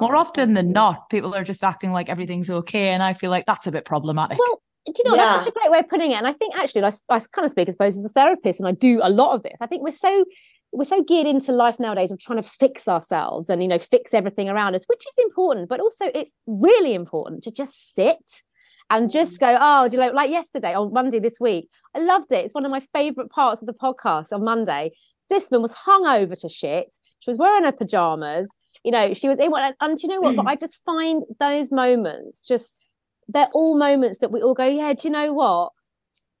more 0.00 0.14
often 0.16 0.54
than 0.54 0.72
not, 0.72 1.08
people 1.10 1.34
are 1.34 1.44
just 1.44 1.64
acting 1.64 1.92
like 1.92 2.08
everything's 2.08 2.50
okay. 2.50 2.88
And 2.90 3.02
I 3.02 3.14
feel 3.14 3.30
like 3.30 3.46
that's 3.46 3.66
a 3.66 3.72
bit 3.72 3.84
problematic. 3.84 4.38
Well, 4.38 4.60
do 4.86 4.92
you 4.96 5.10
know 5.10 5.16
what? 5.16 5.24
that's 5.24 5.44
such 5.44 5.52
a 5.54 5.58
great 5.58 5.70
way 5.70 5.78
of 5.80 5.88
putting 5.88 6.12
it? 6.12 6.16
And 6.16 6.26
I 6.26 6.32
think 6.32 6.56
actually, 6.56 6.84
I, 6.84 6.92
I 7.08 7.18
kind 7.18 7.44
of 7.44 7.50
speak, 7.50 7.68
I 7.68 7.72
suppose, 7.72 7.96
as 7.96 8.04
a 8.04 8.08
therapist, 8.10 8.60
and 8.60 8.68
I 8.68 8.72
do 8.72 9.00
a 9.02 9.10
lot 9.10 9.34
of 9.34 9.42
this. 9.42 9.56
I 9.60 9.66
think 9.66 9.82
we're 9.82 9.92
so 9.92 10.24
we're 10.72 10.84
so 10.84 11.02
geared 11.02 11.26
into 11.26 11.52
life 11.52 11.80
nowadays 11.80 12.10
of 12.10 12.18
trying 12.18 12.40
to 12.42 12.48
fix 12.48 12.86
ourselves 12.86 13.48
and 13.48 13.62
you 13.62 13.68
know 13.68 13.78
fix 13.78 14.14
everything 14.14 14.48
around 14.48 14.74
us, 14.74 14.84
which 14.86 15.04
is 15.06 15.24
important, 15.24 15.68
but 15.68 15.80
also 15.80 16.06
it's 16.14 16.32
really 16.46 16.94
important 16.94 17.42
to 17.44 17.50
just 17.50 17.94
sit 17.94 18.42
and 18.90 19.08
mm. 19.08 19.12
just 19.12 19.38
go. 19.40 19.56
Oh, 19.58 19.88
do 19.88 19.96
you 19.96 20.02
know? 20.02 20.10
Like 20.10 20.30
yesterday 20.30 20.74
on 20.74 20.92
Monday 20.92 21.20
this 21.20 21.38
week, 21.40 21.68
I 21.94 22.00
loved 22.00 22.32
it. 22.32 22.44
It's 22.44 22.54
one 22.54 22.64
of 22.64 22.70
my 22.70 22.80
favorite 22.92 23.30
parts 23.30 23.62
of 23.62 23.66
the 23.66 23.74
podcast 23.74 24.32
on 24.32 24.44
Monday. 24.44 24.92
This 25.28 25.46
woman 25.50 25.62
was 25.62 25.72
hung 25.72 26.06
over 26.06 26.36
to 26.36 26.48
shit. 26.48 26.94
She 27.20 27.30
was 27.30 27.38
wearing 27.38 27.64
her 27.64 27.72
pajamas. 27.72 28.48
You 28.84 28.92
know, 28.92 29.14
she 29.14 29.28
was 29.28 29.38
in 29.38 29.50
one. 29.50 29.74
And 29.80 29.98
do 29.98 30.06
you 30.06 30.14
know 30.14 30.20
what? 30.20 30.36
But 30.36 30.46
mm. 30.46 30.50
I 30.50 30.56
just 30.56 30.82
find 30.84 31.22
those 31.40 31.72
moments 31.72 32.42
just 32.42 32.76
they're 33.28 33.48
all 33.52 33.76
moments 33.78 34.18
that 34.18 34.30
we 34.30 34.40
all 34.42 34.54
go, 34.54 34.66
yeah, 34.66 34.92
do 34.92 35.08
you 35.08 35.12
know 35.12 35.32
what? 35.32 35.72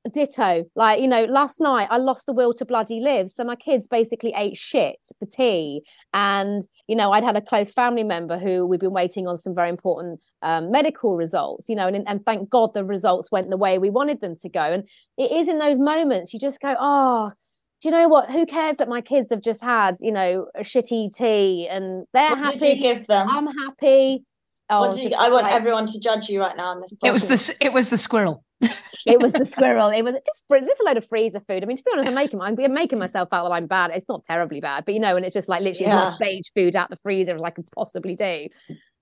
Ditto. 0.08 0.64
Like, 0.74 1.00
you 1.00 1.08
know, 1.08 1.24
last 1.24 1.60
night 1.60 1.88
I 1.90 1.98
lost 1.98 2.26
the 2.26 2.32
will 2.32 2.52
to 2.54 2.64
bloody 2.64 3.00
live. 3.00 3.30
So 3.30 3.44
my 3.44 3.56
kids 3.56 3.86
basically 3.86 4.32
ate 4.36 4.56
shit 4.56 4.96
for 5.18 5.26
tea. 5.26 5.82
And, 6.12 6.66
you 6.86 6.96
know, 6.96 7.12
I'd 7.12 7.24
had 7.24 7.36
a 7.36 7.40
close 7.40 7.72
family 7.72 8.04
member 8.04 8.38
who 8.38 8.66
we've 8.66 8.80
been 8.80 8.92
waiting 8.92 9.26
on 9.26 9.38
some 9.38 9.54
very 9.54 9.70
important 9.70 10.20
um, 10.42 10.70
medical 10.70 11.16
results, 11.16 11.68
you 11.68 11.76
know, 11.76 11.88
and, 11.88 12.06
and 12.08 12.24
thank 12.24 12.50
God 12.50 12.74
the 12.74 12.84
results 12.84 13.30
went 13.30 13.50
the 13.50 13.56
way 13.56 13.78
we 13.78 13.90
wanted 13.90 14.20
them 14.20 14.36
to 14.36 14.48
go. 14.48 14.60
And 14.60 14.88
it 15.16 15.32
is 15.32 15.48
in 15.48 15.58
those 15.58 15.78
moments 15.78 16.32
you 16.32 16.40
just 16.40 16.60
go, 16.60 16.74
oh, 16.78 17.32
do 17.82 17.88
you 17.88 17.94
know 17.94 18.08
what? 18.08 18.30
Who 18.30 18.46
cares 18.46 18.78
that 18.78 18.88
my 18.88 19.00
kids 19.00 19.30
have 19.30 19.42
just 19.42 19.62
had, 19.62 19.96
you 20.00 20.12
know, 20.12 20.46
a 20.54 20.60
shitty 20.60 21.14
tea 21.14 21.68
and 21.68 22.06
they're 22.12 22.30
what 22.30 22.38
happy? 22.38 22.58
did 22.58 22.76
you 22.78 22.82
give 22.82 23.06
them 23.06 23.28
I'm 23.28 23.46
happy. 23.46 24.24
Oh, 24.68 24.80
what 24.80 24.96
did 24.96 25.10
you, 25.10 25.16
i 25.16 25.28
want 25.28 25.44
like- 25.44 25.54
everyone 25.54 25.86
to 25.86 26.00
judge 26.00 26.28
you 26.28 26.40
right 26.40 26.56
now 26.56 26.70
on 26.70 26.80
this 26.80 26.92
It 27.04 27.12
was 27.12 27.26
the 27.26 27.56
it 27.64 27.72
was 27.72 27.90
the 27.90 27.98
squirrel. 27.98 28.42
It 28.60 29.20
was 29.20 29.32
the 29.34 29.46
squirrel. 29.46 29.88
It 29.88 30.02
was 30.02 30.14
just 30.14 30.80
a 30.80 30.84
load 30.84 30.96
of 30.96 31.06
freezer 31.06 31.40
food. 31.40 31.62
I 31.62 31.66
mean, 31.66 31.76
to 31.76 31.82
be 31.82 31.90
honest, 31.92 32.08
I'm 32.08 32.14
making 32.14 32.40
I'm 32.40 32.56
making 32.72 32.98
myself 32.98 33.28
out 33.32 33.48
that 33.48 33.54
I'm 33.54 33.66
bad. 33.66 33.92
It's 33.94 34.08
not 34.08 34.24
terribly 34.24 34.60
bad, 34.60 34.84
but 34.84 34.94
you 34.94 35.00
know, 35.00 35.16
and 35.16 35.24
it's 35.24 35.34
just 35.34 35.48
like 35.48 35.62
literally 35.62 35.90
as 35.90 35.94
much 35.94 36.18
beige 36.18 36.48
food 36.54 36.76
out 36.76 36.90
the 36.90 36.96
freezer 36.96 37.34
as 37.34 37.42
I 37.42 37.50
can 37.50 37.64
possibly 37.74 38.16
do. 38.16 38.48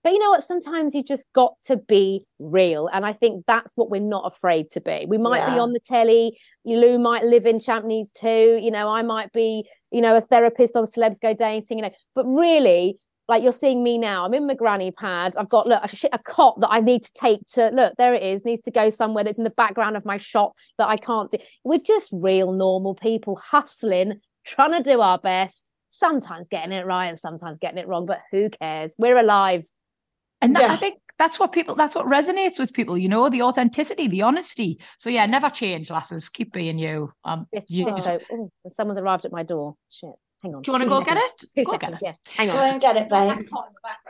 But 0.02 0.12
you 0.12 0.18
know 0.18 0.28
what? 0.28 0.44
Sometimes 0.44 0.94
you 0.94 1.02
just 1.02 1.26
got 1.32 1.54
to 1.64 1.78
be 1.78 2.22
real, 2.38 2.88
and 2.92 3.06
I 3.06 3.14
think 3.14 3.44
that's 3.46 3.72
what 3.74 3.90
we're 3.90 4.02
not 4.02 4.26
afraid 4.26 4.68
to 4.72 4.80
be. 4.82 5.06
We 5.08 5.16
might 5.16 5.46
be 5.46 5.58
on 5.58 5.72
the 5.72 5.80
telly. 5.80 6.38
Lou 6.66 6.98
might 6.98 7.24
live 7.24 7.46
in 7.46 7.58
Champneys 7.58 8.12
too. 8.12 8.60
You 8.62 8.70
know, 8.70 8.88
I 8.88 9.00
might 9.00 9.32
be, 9.32 9.66
you 9.90 10.02
know, 10.02 10.14
a 10.14 10.20
therapist 10.20 10.76
on 10.76 10.86
Celebs 10.86 11.20
Go 11.22 11.32
Dating. 11.32 11.78
You 11.78 11.84
know, 11.84 11.90
but 12.14 12.26
really, 12.26 12.98
like 13.28 13.42
you're 13.42 13.52
seeing 13.52 13.82
me 13.82 13.96
now. 13.98 14.24
I'm 14.24 14.34
in 14.34 14.46
my 14.46 14.54
granny 14.54 14.90
pad. 14.90 15.34
I've 15.36 15.48
got 15.48 15.66
look 15.66 15.82
a, 15.82 15.88
sh- 15.88 16.04
a 16.12 16.18
cot 16.18 16.60
that 16.60 16.68
i 16.70 16.80
need 16.80 17.02
to 17.02 17.12
take 17.14 17.40
to 17.54 17.68
look 17.70 17.94
there 17.96 18.12
it 18.14 18.22
is 18.22 18.44
needs 18.44 18.62
to 18.64 18.70
go 18.70 18.90
somewhere 18.90 19.24
that's 19.24 19.38
in 19.38 19.44
the 19.44 19.50
background 19.50 19.96
of 19.96 20.04
my 20.04 20.16
shop 20.16 20.52
that 20.78 20.88
i 20.88 20.96
can't 20.96 21.30
do. 21.30 21.38
We're 21.64 21.78
just 21.78 22.10
real 22.12 22.52
normal 22.52 22.94
people 22.94 23.36
hustling 23.36 24.20
trying 24.44 24.72
to 24.72 24.82
do 24.82 25.00
our 25.00 25.18
best 25.18 25.70
sometimes 25.88 26.48
getting 26.48 26.72
it 26.72 26.84
right 26.86 27.06
and 27.06 27.18
sometimes 27.18 27.58
getting 27.58 27.78
it 27.78 27.86
wrong 27.88 28.04
but 28.06 28.20
who 28.30 28.50
cares? 28.50 28.94
We're 28.98 29.16
alive. 29.16 29.64
And 30.42 30.54
that, 30.56 30.70
I 30.72 30.76
think 30.76 30.98
that's 31.18 31.38
what 31.40 31.52
people 31.52 31.74
that's 31.76 31.94
what 31.94 32.04
resonates 32.06 32.58
with 32.58 32.74
people, 32.74 32.98
you 32.98 33.08
know, 33.08 33.30
the 33.30 33.40
authenticity, 33.42 34.08
the 34.08 34.22
honesty. 34.22 34.78
So 34.98 35.08
yeah, 35.08 35.24
never 35.24 35.48
change, 35.48 35.90
lasses. 35.90 36.28
Keep 36.28 36.52
being 36.52 36.78
you. 36.78 37.12
Um 37.24 37.46
This- 37.52 37.64
you, 37.68 37.84
this- 37.86 38.04
so, 38.04 38.20
ooh, 38.32 38.50
someone's 38.72 38.98
arrived 38.98 39.24
at 39.24 39.32
my 39.32 39.44
door 39.44 39.76
shit 39.90 40.10
hang 40.44 40.54
on 40.54 40.62
do 40.62 40.70
you 40.70 40.72
want 40.74 40.82
to 40.82 40.88
Two 40.88 40.90
go 40.90 41.02
get 41.02 41.16
it? 41.16 41.38
two 41.56 41.64
Go 41.64 41.72
seconds 41.72 42.00
get 42.00 42.14
it. 42.14 42.18
yes 42.24 42.36
hang 42.36 42.48
go 42.48 42.62
and 42.62 42.80
get 42.80 42.96
it 42.96 43.08
babe 43.08 43.38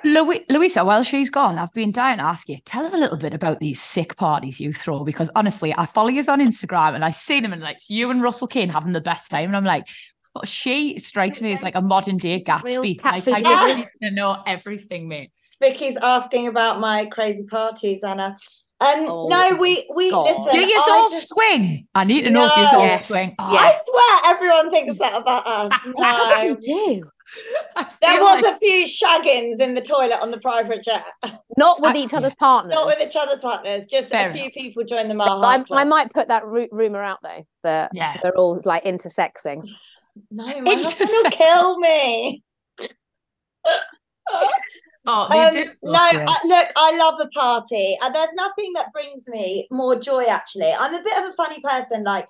Louis, 0.04 0.44
Luisa, 0.50 0.84
while 0.84 1.02
she's 1.02 1.30
gone, 1.30 1.58
I've 1.58 1.72
been 1.72 1.90
dying 1.90 2.18
to 2.18 2.24
ask 2.24 2.48
you, 2.48 2.58
tell 2.66 2.84
us 2.84 2.92
a 2.92 2.98
little 2.98 3.16
bit 3.16 3.32
about 3.32 3.58
these 3.60 3.80
sick 3.80 4.16
parties 4.16 4.60
you 4.60 4.72
throw 4.74 5.02
because 5.02 5.30
honestly, 5.34 5.74
I 5.76 5.86
follow 5.86 6.08
you 6.10 6.20
on 6.28 6.40
Instagram 6.40 6.94
and 6.94 7.04
I 7.04 7.10
see 7.10 7.40
them 7.40 7.52
and 7.54 7.62
like 7.62 7.78
you 7.88 8.10
and 8.10 8.22
Russell 8.22 8.46
Kane 8.46 8.68
having 8.68 8.92
the 8.92 9.00
best 9.00 9.30
time. 9.30 9.46
And 9.46 9.56
I'm 9.56 9.64
like, 9.64 9.86
but 10.34 10.46
she 10.46 10.98
strikes 10.98 11.40
me 11.40 11.52
as 11.54 11.62
like 11.62 11.74
a 11.74 11.80
modern 11.80 12.18
day 12.18 12.42
Gatsby. 12.42 13.02
Like, 13.02 13.26
I 13.26 13.40
just 13.40 13.76
need 13.78 13.88
to 14.02 14.10
know 14.10 14.42
everything, 14.46 15.08
mate. 15.08 15.30
Vicky's 15.60 15.96
asking 16.02 16.48
about 16.48 16.80
my 16.80 17.06
crazy 17.06 17.44
parties, 17.44 18.04
Anna. 18.04 18.36
Um, 18.80 19.06
Oh, 19.08 19.28
no, 19.28 19.54
we 19.56 19.88
we 19.94 20.10
God. 20.10 20.24
listen. 20.26 20.52
Do 20.52 20.60
you 20.66 20.76
I 20.78 20.90
all 20.90 21.08
just- 21.08 21.28
swing? 21.28 21.86
I 21.94 22.04
need 22.04 22.22
to 22.22 22.30
know 22.30 22.46
if 22.46 22.56
you 22.56 22.62
No. 22.64 22.68
all 22.80 22.84
Yes. 22.84 23.06
swing. 23.06 23.34
Oh, 23.38 23.52
Yes. 23.52 23.62
I 23.62 24.20
swear, 24.22 24.34
everyone 24.34 24.70
thinks 24.70 24.98
that 24.98 25.14
about 25.20 25.46
us. 25.46 25.72
What 25.92 26.36
No, 26.36 26.42
you 26.42 26.56
do 26.56 27.10
I 27.76 27.86
there 28.02 28.20
was 28.20 28.42
like- 28.44 28.56
a 28.56 28.58
few 28.58 28.84
shaggins 28.84 29.60
in 29.60 29.74
the 29.74 29.80
toilet 29.80 30.20
on 30.20 30.30
the 30.32 30.38
private 30.40 30.82
jet, 30.82 31.04
not 31.56 31.80
with 31.80 31.94
I- 31.94 31.98
each 31.98 32.12
other's 32.14 32.34
partners 32.34 32.74
not 32.74 32.86
with 32.86 33.00
each 33.00 33.16
other's 33.16 33.40
partners. 33.42 33.86
Just 33.86 34.08
Fair 34.08 34.28
a 34.28 34.32
few 34.32 34.42
enough. 34.42 34.54
people 34.54 34.84
joined 34.84 35.08
the 35.08 35.14
I, 35.14 35.16
Maha. 35.16 35.64
I 35.70 35.84
might 35.84 36.12
put 36.12 36.28
that 36.28 36.44
ru- 36.44 36.68
rumor 36.72 37.02
out 37.02 37.20
though 37.22 37.44
that 37.62 37.90
Yeah. 37.94 38.16
they're 38.22 38.36
all 38.36 38.60
like 38.64 38.84
intersexing. 38.84 39.62
No, 40.30 40.60
my 40.60 40.74
husband 40.74 41.10
will 41.12 41.30
kill 41.30 41.78
me. 41.78 42.42
Oh, 45.06 45.28
you 45.30 45.40
Um, 45.40 45.52
do. 45.52 45.70
no. 45.82 45.98
I, 46.00 46.38
look, 46.44 46.68
I 46.76 46.96
love 46.96 47.20
a 47.20 47.28
party, 47.28 47.96
and 48.02 48.14
there's 48.14 48.32
nothing 48.34 48.72
that 48.74 48.92
brings 48.92 49.26
me 49.28 49.68
more 49.70 49.96
joy. 49.96 50.24
Actually, 50.24 50.72
I'm 50.72 50.94
a 50.94 51.02
bit 51.02 51.18
of 51.18 51.24
a 51.30 51.32
funny 51.34 51.60
person. 51.60 52.04
Like, 52.04 52.26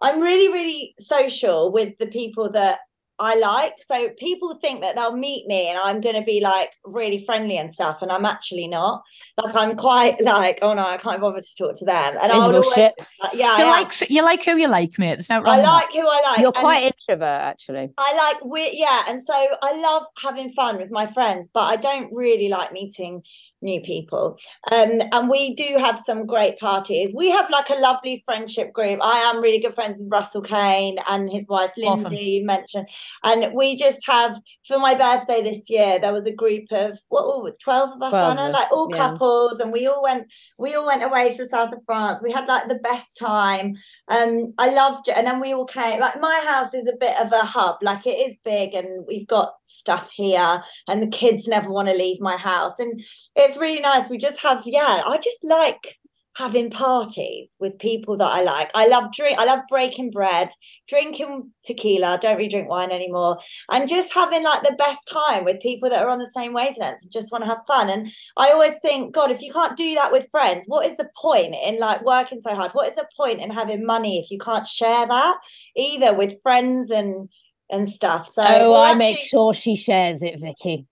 I'm 0.00 0.20
really, 0.20 0.52
really 0.52 0.94
social 0.98 1.72
with 1.72 1.96
the 1.98 2.06
people 2.06 2.50
that 2.52 2.80
I 3.18 3.36
like. 3.36 3.74
So 3.86 4.10
people 4.10 4.58
think 4.62 4.82
that 4.82 4.94
they'll 4.94 5.16
meet 5.16 5.46
me 5.46 5.68
and 5.68 5.78
I'm 5.78 6.00
going 6.00 6.14
to 6.14 6.22
be 6.22 6.40
like 6.40 6.70
really 6.84 7.24
friendly 7.24 7.58
and 7.58 7.72
stuff, 7.72 8.02
and 8.02 8.12
I'm 8.12 8.24
actually 8.24 8.68
not. 8.68 9.02
Like, 9.42 9.54
I'm 9.54 9.76
quite 9.76 10.20
like, 10.20 10.58
oh 10.62 10.74
no, 10.74 10.82
I 10.82 10.96
can't 10.96 11.20
bother 11.20 11.40
to 11.40 11.56
talk 11.56 11.76
to 11.76 11.84
them. 11.84 12.16
And 12.20 12.32
I'll 12.32 12.42
always, 12.42 12.64
bullshit. 12.66 12.94
yeah, 13.34 13.58
you 13.58 13.64
like 13.64 14.10
you 14.10 14.22
like 14.22 14.44
who 14.44 14.56
you 14.56 14.68
like, 14.68 14.98
mate. 14.98 15.16
There's 15.16 15.30
no 15.30 15.40
wrong. 15.40 15.58
I 15.58 15.62
like 15.62 15.92
who 15.92 16.06
I 16.06 16.22
like. 16.24 16.38
You're 16.38 16.48
and- 16.48 16.56
quite 16.56 16.84
introvert, 16.84 17.22
actually. 17.22 17.90
I 17.98 18.14
like 18.16 18.44
we 18.44 18.70
yeah, 18.74 19.04
and 19.08 19.22
so 19.22 19.34
I 19.34 19.76
love 19.80 20.04
having 20.22 20.50
fun 20.50 20.78
with 20.78 20.90
my 20.90 21.06
friends, 21.06 21.48
but 21.52 21.64
I 21.64 21.76
don't 21.76 22.10
really 22.12 22.48
like 22.48 22.72
meeting 22.72 23.22
new 23.62 23.80
people. 23.80 24.38
Um, 24.72 25.00
and 25.12 25.28
we 25.28 25.54
do 25.54 25.76
have 25.78 26.00
some 26.04 26.26
great 26.26 26.58
parties. 26.58 27.12
We 27.14 27.30
have 27.30 27.50
like 27.50 27.70
a 27.70 27.74
lovely 27.74 28.22
friendship 28.24 28.72
group. 28.72 29.00
I 29.02 29.18
am 29.18 29.42
really 29.42 29.60
good 29.60 29.74
friends 29.74 29.98
with 29.98 30.10
Russell 30.10 30.42
Kane 30.42 30.96
and 31.08 31.30
his 31.30 31.46
wife. 31.48 31.70
Lindsay. 31.76 32.16
You 32.16 32.46
mentioned, 32.46 32.88
and 33.24 33.52
we 33.54 33.76
just 33.76 34.06
have 34.06 34.38
for 34.66 34.78
my 34.78 34.94
birthday 34.94 35.42
this 35.42 35.62
year. 35.68 35.98
There 35.98 36.12
was 36.12 36.26
a 36.26 36.32
group 36.32 36.64
of 36.70 36.98
what, 37.08 37.42
what 37.42 37.58
twelve 37.60 37.90
of 37.90 38.02
us, 38.02 38.10
12 38.10 38.38
Anna, 38.38 38.50
like 38.50 38.70
all 38.72 38.88
yeah. 38.90 38.96
couples, 38.96 39.60
and 39.60 39.72
we 39.72 39.86
all 39.86 40.02
went. 40.02 40.26
We 40.58 40.74
all 40.74 40.86
went 40.86 41.02
away 41.02 41.30
to 41.30 41.44
the 41.44 41.48
south 41.48 41.72
of 41.72 41.80
France. 41.86 42.22
We 42.22 42.32
had 42.32 42.48
like 42.48 42.68
the 42.68 42.76
best 42.76 43.16
time 43.16 43.76
um 44.08 44.54
i 44.58 44.70
loved 44.70 45.08
it 45.08 45.16
and 45.16 45.26
then 45.26 45.40
we 45.40 45.52
all 45.52 45.66
came 45.66 46.00
like 46.00 46.20
my 46.20 46.42
house 46.46 46.72
is 46.74 46.86
a 46.86 46.96
bit 46.98 47.18
of 47.20 47.32
a 47.32 47.44
hub 47.44 47.76
like 47.82 48.06
it 48.06 48.10
is 48.10 48.36
big 48.44 48.74
and 48.74 49.04
we've 49.06 49.26
got 49.26 49.54
stuff 49.64 50.10
here 50.12 50.62
and 50.88 51.02
the 51.02 51.06
kids 51.06 51.46
never 51.46 51.70
want 51.70 51.88
to 51.88 51.94
leave 51.94 52.20
my 52.20 52.36
house 52.36 52.78
and 52.78 53.02
it's 53.48 53.58
really 53.58 53.80
nice 53.80 54.10
we 54.10 54.18
just 54.18 54.38
have 54.40 54.62
yeah 54.66 55.02
i 55.06 55.18
just 55.22 55.42
like 55.44 55.96
having 56.36 56.70
parties 56.70 57.50
with 57.58 57.76
people 57.80 58.16
that 58.16 58.32
i 58.32 58.42
like 58.42 58.70
i 58.74 58.86
love 58.86 59.12
drink 59.12 59.36
i 59.38 59.44
love 59.44 59.60
breaking 59.68 60.10
bread 60.10 60.48
drinking 60.86 61.50
tequila 61.64 62.14
I 62.14 62.16
don't 62.16 62.36
really 62.36 62.48
drink 62.48 62.68
wine 62.68 62.92
anymore 62.92 63.38
and 63.70 63.88
just 63.88 64.14
having 64.14 64.44
like 64.44 64.62
the 64.62 64.76
best 64.78 65.08
time 65.08 65.44
with 65.44 65.60
people 65.60 65.90
that 65.90 66.00
are 66.00 66.08
on 66.08 66.20
the 66.20 66.30
same 66.34 66.52
wavelength 66.52 67.02
and 67.02 67.12
just 67.12 67.32
want 67.32 67.42
to 67.42 67.50
have 67.50 67.66
fun 67.66 67.90
and 67.90 68.08
I 68.36 68.52
always 68.52 68.74
think, 68.82 69.14
God, 69.14 69.30
if 69.30 69.42
you 69.42 69.52
can't 69.52 69.76
do 69.76 69.94
that 69.94 70.12
with 70.12 70.30
friends, 70.30 70.64
what 70.66 70.86
is 70.86 70.96
the 70.96 71.08
point 71.20 71.54
in 71.64 71.78
like 71.78 72.04
working 72.04 72.40
so 72.40 72.54
hard? 72.54 72.72
What 72.72 72.88
is 72.88 72.94
the 72.94 73.08
point 73.16 73.40
in 73.40 73.50
having 73.50 73.84
money 73.84 74.18
if 74.18 74.30
you 74.30 74.38
can't 74.38 74.66
share 74.66 75.06
that 75.06 75.38
either 75.76 76.14
with 76.14 76.40
friends 76.42 76.90
and 76.90 77.28
and 77.70 77.88
stuff? 77.88 78.32
So 78.32 78.42
Oh, 78.46 78.74
I 78.74 78.94
make 78.94 79.18
sure 79.18 79.52
she 79.54 79.76
shares 79.76 80.22
it, 80.22 80.40
Vicky. 80.40 80.86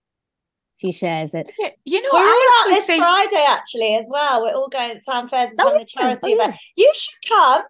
She 0.77 0.91
shares 0.91 1.33
it. 1.33 1.51
You 1.85 2.01
know, 2.01 2.09
We're 2.13 2.19
all 2.29 2.47
out 2.61 2.67
this 2.67 2.85
see. 2.85 2.99
Friday 2.99 3.45
actually 3.47 3.95
as 3.95 4.05
well. 4.09 4.43
We're 4.43 4.53
all 4.53 4.69
going 4.69 4.95
to 4.95 5.01
Sam 5.01 5.27
Faiers 5.27 5.49
Oh, 5.59 5.65
having 5.65 5.81
a 5.81 5.85
charity 5.85 6.33
Oh, 6.33 6.33
event. 6.35 6.55
You 6.75 6.91
should 6.95 7.29
come. 7.29 7.63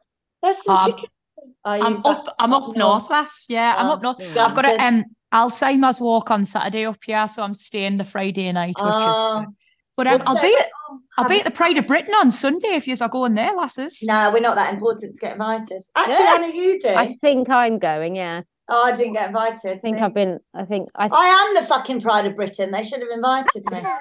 There's 0.43 0.63
some 0.63 0.75
Um, 0.75 0.85
tickets. 0.91 1.13
I'm 1.63 2.05
up. 2.05 2.35
I'm 2.39 2.53
up 2.53 2.75
north, 2.75 3.09
lass. 3.09 3.45
Yeah, 3.47 3.75
I'm 3.77 3.87
Oh, 3.87 3.93
up 3.93 4.01
north. 4.01 4.19
I've 4.19 4.55
got 4.55 4.65
a 4.65 4.83
um 4.83 5.05
Alzheimer's 5.33 5.99
walk 6.01 6.31
on 6.31 6.43
Saturday 6.45 6.85
up 6.85 6.97
here, 7.05 7.27
so 7.27 7.43
I'm 7.43 7.53
staying 7.53 7.97
the 7.97 8.03
Friday 8.03 8.51
night, 8.51 8.75
which 8.77 8.93
Oh. 8.95 9.39
is. 9.41 9.47
But 9.95 10.07
um, 10.07 10.21
I'll 10.25 10.41
be 10.41 10.55
at 10.55 10.69
I'll 11.17 11.27
be 11.27 11.39
at 11.39 11.45
the 11.45 11.51
Pride 11.51 11.77
of 11.77 11.87
Britain 11.87 12.13
on 12.13 12.29
Sunday 12.29 12.75
if 12.75 12.87
you're 12.87 12.95
going 13.09 13.33
there, 13.33 13.55
lasses. 13.55 13.99
No, 14.03 14.31
we're 14.31 14.41
not 14.41 14.55
that 14.55 14.73
important 14.73 15.15
to 15.15 15.19
get 15.21 15.33
invited. 15.33 15.83
Actually, 15.95 16.13
Yeah. 16.25 16.35
Anna, 16.35 16.47
you 16.53 16.79
do. 16.79 16.89
I 16.89 17.15
think 17.21 17.49
I'm 17.49 17.79
going, 17.79 18.15
yeah. 18.15 18.41
Oh, 18.69 18.83
I 18.85 18.95
didn't 18.95 19.13
get 19.13 19.27
invited. 19.27 19.71
I 19.71 19.77
think 19.77 19.97
see. 19.97 20.03
I've 20.03 20.13
been, 20.13 20.39
I 20.53 20.65
think, 20.65 20.89
I, 20.95 21.07
I 21.11 21.47
am 21.47 21.55
the 21.55 21.67
fucking 21.67 22.01
pride 22.01 22.25
of 22.25 22.35
Britain. 22.35 22.71
They 22.71 22.83
should 22.83 22.99
have 22.99 23.09
invited 23.09 23.63
me. 23.71 23.83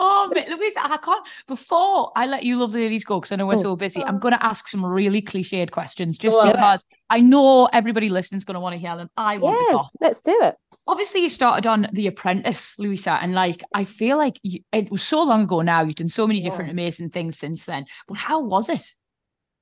Oh, 0.00 0.30
but 0.32 0.48
Louise, 0.48 0.74
I 0.80 0.96
can't. 0.98 1.26
Before 1.48 2.12
I 2.14 2.26
let 2.26 2.44
you 2.44 2.56
lovely 2.56 2.82
ladies 2.82 3.04
go, 3.04 3.18
because 3.18 3.32
I 3.32 3.36
know 3.36 3.46
we're 3.46 3.54
Oh. 3.54 3.62
so 3.62 3.76
busy, 3.76 4.02
I'm 4.04 4.16
oh. 4.16 4.18
going 4.18 4.32
to 4.32 4.44
ask 4.44 4.68
some 4.68 4.86
really 4.86 5.20
cliched 5.20 5.72
questions 5.72 6.16
just 6.16 6.36
Go 6.36 6.42
on. 6.42 6.52
because 6.52 6.84
I 7.10 7.20
know 7.20 7.66
everybody 7.72 8.08
listening's 8.08 8.44
going 8.44 8.54
to 8.54 8.60
want 8.60 8.74
to 8.74 8.78
hear 8.78 8.96
them. 8.96 9.10
I 9.16 9.38
want 9.38 9.58
yeah, 9.60 9.72
gossip. 9.72 9.96
let's 10.00 10.20
do 10.20 10.38
it. 10.42 10.54
Obviously, 10.86 11.22
you 11.22 11.30
started 11.30 11.66
on 11.66 11.88
The 11.92 12.06
Apprentice, 12.06 12.78
Luisa, 12.78 13.18
and 13.20 13.34
like 13.34 13.64
I 13.74 13.82
feel 13.82 14.18
like 14.18 14.38
you, 14.44 14.60
it 14.72 14.88
was 14.88 15.02
so 15.02 15.22
long 15.24 15.42
ago 15.42 15.62
now. 15.62 15.82
You've 15.82 15.96
done 15.96 16.08
so 16.08 16.28
many 16.28 16.42
different 16.42 16.70
amazing 16.70 17.10
things 17.10 17.36
since 17.36 17.64
then. 17.64 17.84
But 18.06 18.18
how 18.18 18.40
was 18.40 18.68
it? 18.68 18.94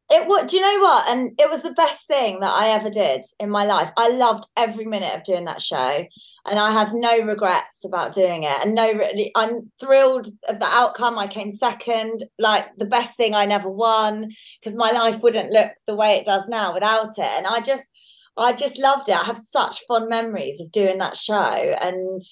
It 0.09 0.29
what 0.29 0.47
do 0.47 0.57
you 0.57 0.63
know 0.63 0.85
what? 0.85 1.09
And 1.09 1.33
it 1.37 1.51
was 1.51 1.63
the 1.63 1.73
best 1.73 2.07
thing 2.07 2.39
that 2.39 2.53
I 2.53 2.69
ever 2.69 2.91
did 2.91 3.25
in 3.41 3.51
my 3.51 3.65
life. 3.65 3.91
I 3.97 4.09
loved 4.11 4.47
every 4.57 4.85
minute 4.85 5.13
of 5.13 5.25
doing 5.25 5.47
that 5.47 5.61
show, 5.61 6.05
and 6.49 6.59
I 6.61 6.71
have 6.71 6.95
no 6.95 7.19
regrets 7.23 7.85
about 7.85 8.15
doing 8.15 8.45
it. 8.45 8.57
And 8.63 8.77
no, 8.77 8.93
re- 8.93 9.33
I'm 9.35 9.73
thrilled 9.81 10.29
of 10.49 10.61
the 10.61 10.67
outcome. 10.67 11.19
I 11.19 11.27
came 11.27 11.51
second, 11.51 12.23
like 12.39 12.67
the 12.77 12.87
best 12.87 13.17
thing 13.17 13.35
I 13.35 13.47
never 13.47 13.69
won, 13.69 14.31
because 14.61 14.77
my 14.77 14.93
life 14.93 15.23
wouldn't 15.23 15.51
look 15.51 15.73
the 15.89 15.97
way 15.97 16.15
it 16.15 16.27
does 16.27 16.49
now 16.49 16.73
without 16.73 17.19
it. 17.19 17.31
And 17.37 17.47
I 17.47 17.61
just, 17.61 17.91
I 18.37 18.53
just 18.53 18.79
loved 18.79 19.09
it. 19.09 19.17
I 19.17 19.25
have 19.25 19.39
such 19.39 19.83
fond 19.89 20.09
memories 20.09 20.61
of 20.61 20.71
doing 20.71 20.99
that 20.99 21.17
show, 21.17 21.35
and 21.35 22.23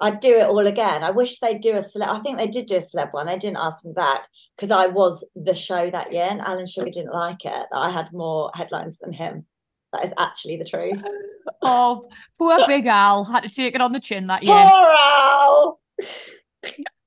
I'd 0.00 0.20
do 0.20 0.38
it 0.38 0.46
all 0.46 0.66
again. 0.66 1.04
I 1.04 1.10
wish 1.10 1.38
they'd 1.38 1.60
do 1.60 1.76
a 1.76 1.80
celeb. 1.80 2.08
I 2.08 2.20
think 2.20 2.38
they 2.38 2.46
did 2.46 2.66
do 2.66 2.76
a 2.76 2.80
celeb 2.80 3.12
one. 3.12 3.26
They 3.26 3.38
didn't 3.38 3.58
ask 3.58 3.84
me 3.84 3.92
back 3.92 4.22
because 4.56 4.70
I 4.70 4.86
was 4.86 5.24
the 5.36 5.54
show 5.54 5.90
that 5.90 6.12
year, 6.12 6.28
and 6.30 6.40
Alan 6.40 6.66
Sugar 6.66 6.90
didn't 6.90 7.12
like 7.12 7.44
it. 7.44 7.66
I 7.72 7.90
had 7.90 8.12
more 8.12 8.50
headlines 8.54 8.98
than 8.98 9.12
him. 9.12 9.46
That 9.92 10.04
is 10.04 10.14
actually 10.18 10.56
the 10.56 10.64
truth. 10.64 11.02
Oh, 11.62 12.08
poor 12.38 12.64
Big 12.66 12.86
Al 12.86 13.24
had 13.24 13.42
to 13.42 13.48
take 13.48 13.74
it 13.74 13.80
on 13.80 13.92
the 13.92 13.98
chin 13.98 14.28
that 14.28 14.42
year. 14.42 14.54
Poor. 14.54 14.94
Al. 14.98 15.80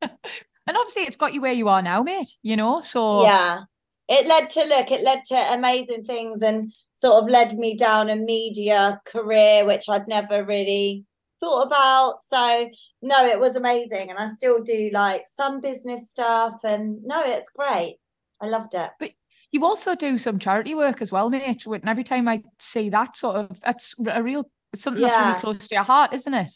And 0.65 0.77
obviously, 0.77 1.03
it's 1.03 1.17
got 1.17 1.33
you 1.33 1.41
where 1.41 1.53
you 1.53 1.67
are 1.67 1.81
now, 1.81 2.03
mate. 2.03 2.37
You 2.41 2.55
know, 2.55 2.81
so 2.81 3.23
Yeah, 3.23 3.61
it 4.07 4.27
led 4.27 4.49
to 4.51 4.63
look. 4.65 4.91
It 4.91 5.03
led 5.03 5.23
to 5.25 5.35
amazing 5.53 6.05
things, 6.05 6.41
and 6.41 6.71
sort 7.01 7.23
of 7.23 7.29
led 7.29 7.57
me 7.57 7.75
down 7.75 8.09
a 8.09 8.15
media 8.15 9.01
career, 9.05 9.65
which 9.65 9.89
I'd 9.89 10.07
never 10.07 10.43
really 10.43 11.05
thought 11.43 11.67
about. 11.67 12.15
So 12.29 12.69
no, 13.01 13.25
it 13.25 13.39
was 13.39 13.55
amazing, 13.55 14.09
and 14.09 14.17
I 14.17 14.29
still 14.29 14.61
do 14.63 14.89
like 14.93 15.25
some 15.35 15.59
business 15.61 16.09
stuff, 16.11 16.59
and 16.63 17.03
no, 17.03 17.21
it's 17.25 17.49
great. 17.55 17.97
I 18.41 18.47
loved 18.47 18.73
it. 18.73 18.89
But 18.99 19.11
you 19.51 19.65
also 19.65 19.95
do 19.95 20.17
some 20.17 20.39
charity 20.39 20.73
work 20.75 21.01
as 21.01 21.11
well, 21.11 21.29
mate. 21.29 21.65
And 21.65 21.87
every 21.89 22.03
time 22.03 22.27
I 22.27 22.43
see 22.59 22.89
that 22.89 23.15
sort 23.15 23.35
of, 23.35 23.61
that's 23.61 23.93
a 24.09 24.23
real, 24.23 24.49
it's 24.73 24.83
something 24.83 25.01
that's 25.01 25.13
Yeah. 25.13 25.27
really 25.29 25.39
close 25.39 25.67
to 25.67 25.75
your 25.75 25.83
heart, 25.83 26.13
isn't 26.13 26.33
it? 26.33 26.49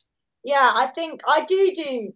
Yeah, 0.44 0.72
I 0.74 0.88
think 0.88 1.22
I 1.28 1.46
do 1.46 1.72
do 1.76 2.14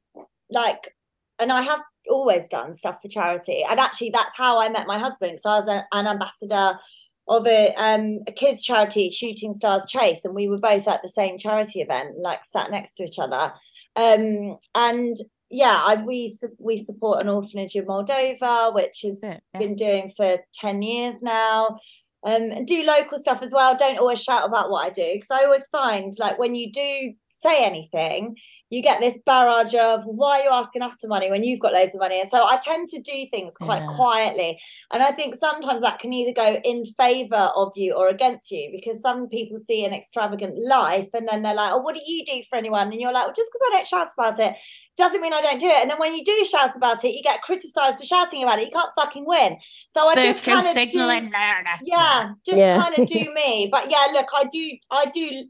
like, 0.49 0.93
and 1.39 1.51
I 1.51 1.61
have 1.61 1.81
always 2.09 2.47
done 2.49 2.75
stuff 2.75 2.97
for 3.01 3.07
charity. 3.09 3.63
And 3.69 3.79
actually, 3.79 4.09
that's 4.11 4.35
how 4.35 4.59
I 4.59 4.69
met 4.69 4.87
my 4.87 4.97
husband. 4.97 5.33
because 5.33 5.45
I 5.45 5.59
was 5.59 5.67
a, 5.67 5.85
an 5.91 6.07
ambassador 6.07 6.79
of 7.27 7.45
a 7.47 7.73
um 7.75 8.19
a 8.27 8.31
kids 8.31 8.63
charity, 8.63 9.09
Shooting 9.11 9.53
Stars 9.53 9.85
Chase, 9.87 10.25
and 10.25 10.35
we 10.35 10.47
were 10.49 10.57
both 10.57 10.87
at 10.87 11.01
the 11.01 11.09
same 11.09 11.37
charity 11.37 11.81
event, 11.81 12.17
like 12.17 12.45
sat 12.45 12.71
next 12.71 12.95
to 12.95 13.03
each 13.03 13.19
other. 13.19 13.53
Um, 13.95 14.57
and 14.75 15.17
yeah, 15.49 15.81
I 15.85 16.03
we 16.05 16.37
we 16.59 16.83
support 16.85 17.21
an 17.21 17.29
orphanage 17.29 17.75
in 17.75 17.85
Moldova, 17.85 18.73
which 18.73 19.01
has 19.03 19.19
Yeah. 19.21 19.39
been 19.57 19.75
doing 19.75 20.11
for 20.15 20.37
10 20.55 20.81
years 20.81 21.21
now. 21.21 21.77
Um, 22.23 22.51
and 22.51 22.67
do 22.67 22.83
local 22.83 23.17
stuff 23.17 23.41
as 23.41 23.51
well. 23.51 23.75
Don't 23.75 23.97
always 23.97 24.21
shout 24.21 24.47
about 24.47 24.69
what 24.69 24.85
I 24.85 24.89
do 24.91 25.13
because 25.13 25.31
I 25.31 25.43
always 25.45 25.65
find 25.71 26.13
like 26.19 26.37
when 26.37 26.53
you 26.53 26.71
do 26.71 27.13
say 27.41 27.63
anything, 27.65 28.37
you 28.69 28.81
get 28.81 28.99
this 29.01 29.17
barrage 29.25 29.73
of 29.75 30.03
why 30.05 30.39
are 30.39 30.43
you 30.43 30.49
asking 30.51 30.81
us 30.81 30.95
for 31.01 31.07
money 31.07 31.29
when 31.29 31.43
you've 31.43 31.59
got 31.59 31.73
loads 31.73 31.93
of 31.93 31.99
money? 31.99 32.21
And 32.21 32.29
so 32.29 32.37
I 32.43 32.57
tend 32.61 32.87
to 32.89 33.01
do 33.01 33.25
things 33.31 33.53
quite 33.59 33.81
Yeah. 33.81 33.95
quietly. 33.95 34.59
And 34.91 35.03
I 35.03 35.11
think 35.11 35.35
sometimes 35.35 35.81
that 35.81 35.99
can 35.99 36.13
either 36.13 36.33
go 36.33 36.59
in 36.63 36.85
favor 36.97 37.51
of 37.55 37.73
you 37.75 37.93
or 37.93 38.07
against 38.07 38.51
you 38.51 38.69
because 38.71 39.01
some 39.01 39.27
people 39.27 39.57
see 39.57 39.83
an 39.83 39.93
extravagant 39.93 40.55
life 40.65 41.09
and 41.13 41.27
then 41.27 41.41
they're 41.41 41.55
like, 41.55 41.73
oh, 41.73 41.79
what 41.79 41.95
do 41.95 42.01
you 42.05 42.25
do 42.25 42.41
for 42.49 42.57
anyone? 42.57 42.91
And 42.91 43.01
you're 43.01 43.11
like, 43.13 43.25
well, 43.25 43.33
just 43.35 43.49
because 43.51 43.67
I 43.71 43.75
don't 43.77 43.87
shout 43.87 44.07
about 44.17 44.39
it 44.39 44.55
doesn't 44.97 45.21
mean 45.21 45.33
I 45.33 45.41
don't 45.41 45.59
do 45.59 45.67
it. 45.67 45.81
And 45.81 45.89
then 45.89 45.97
when 45.97 46.13
you 46.15 46.23
do 46.23 46.45
shout 46.45 46.75
about 46.75 47.03
it, 47.03 47.13
you 47.15 47.23
get 47.23 47.41
criticized 47.41 47.97
for 47.99 48.05
shouting 48.05 48.43
about 48.43 48.59
it. 48.59 48.65
You 48.65 48.71
can't 48.71 48.91
fucking 48.95 49.25
win. 49.25 49.57
So 49.93 50.07
I 50.07 50.15
just 50.15 50.43
kind 50.43 50.59
of 50.65 50.71
signaling 50.73 51.31
there. 51.31 51.63
yeah, 51.81 52.31
just 52.45 52.59
Yeah. 52.59 52.81
kind 52.81 52.97
of 52.99 53.07
do 53.07 53.33
me. 53.33 53.67
But 53.71 53.89
yeah, 53.89 54.05
look, 54.13 54.27
I 54.35 54.45
do, 54.51 54.71
I 54.91 55.05
do 55.13 55.45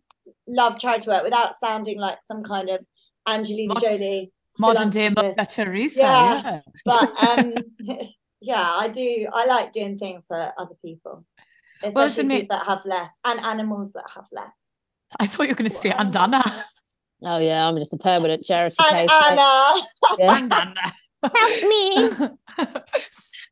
love 0.48 0.80
charity 0.80 1.10
work 1.10 1.24
without 1.24 1.54
sounding 1.64 2.00
like 2.00 2.20
some 2.28 2.44
kind 2.44 2.70
of 2.70 2.80
Angelina 3.28 3.74
Mod- 3.74 3.84
Jolie 3.84 4.32
Modern 4.60 4.90
day 4.90 5.10
philanthropist. 5.10 5.38
Mother 5.38 5.50
Teresa. 5.50 6.00
Yeah. 6.00 6.42
yeah. 6.44 6.62
But 6.86 7.18
um, 7.24 7.54
yeah, 8.42 8.62
I 8.80 8.88
do. 8.88 9.28
I 9.32 9.46
like 9.46 9.72
doing 9.72 9.98
things 9.98 10.24
for 10.28 10.52
other 10.58 10.76
people, 10.84 11.26
especially 11.84 12.04
listen, 12.04 12.28
mate- 12.28 12.42
people 12.42 12.58
that 12.58 12.66
have 12.66 12.86
less 12.86 13.12
and 13.26 13.40
animals 13.40 13.94
that 13.94 14.06
have 14.14 14.26
less. 14.32 14.52
I 15.20 15.28
thought 15.28 15.44
you 15.44 15.50
were 15.50 15.56
going 15.56 15.70
to 15.70 15.76
say 15.76 15.92
and 15.92 16.16
Anna. 16.16 16.66
Oh, 17.24 17.38
yeah, 17.38 17.68
I'm 17.68 17.78
just 17.78 17.94
a 17.94 17.98
permanent 17.98 18.44
charity 18.44 18.78
And 18.80 18.96
case. 18.98 19.10
Anna, 19.30 19.82
Yeah. 20.18 20.38
And 20.42 20.54
Anna. 20.54 20.94
Help 21.36 21.64
me. 21.64 22.10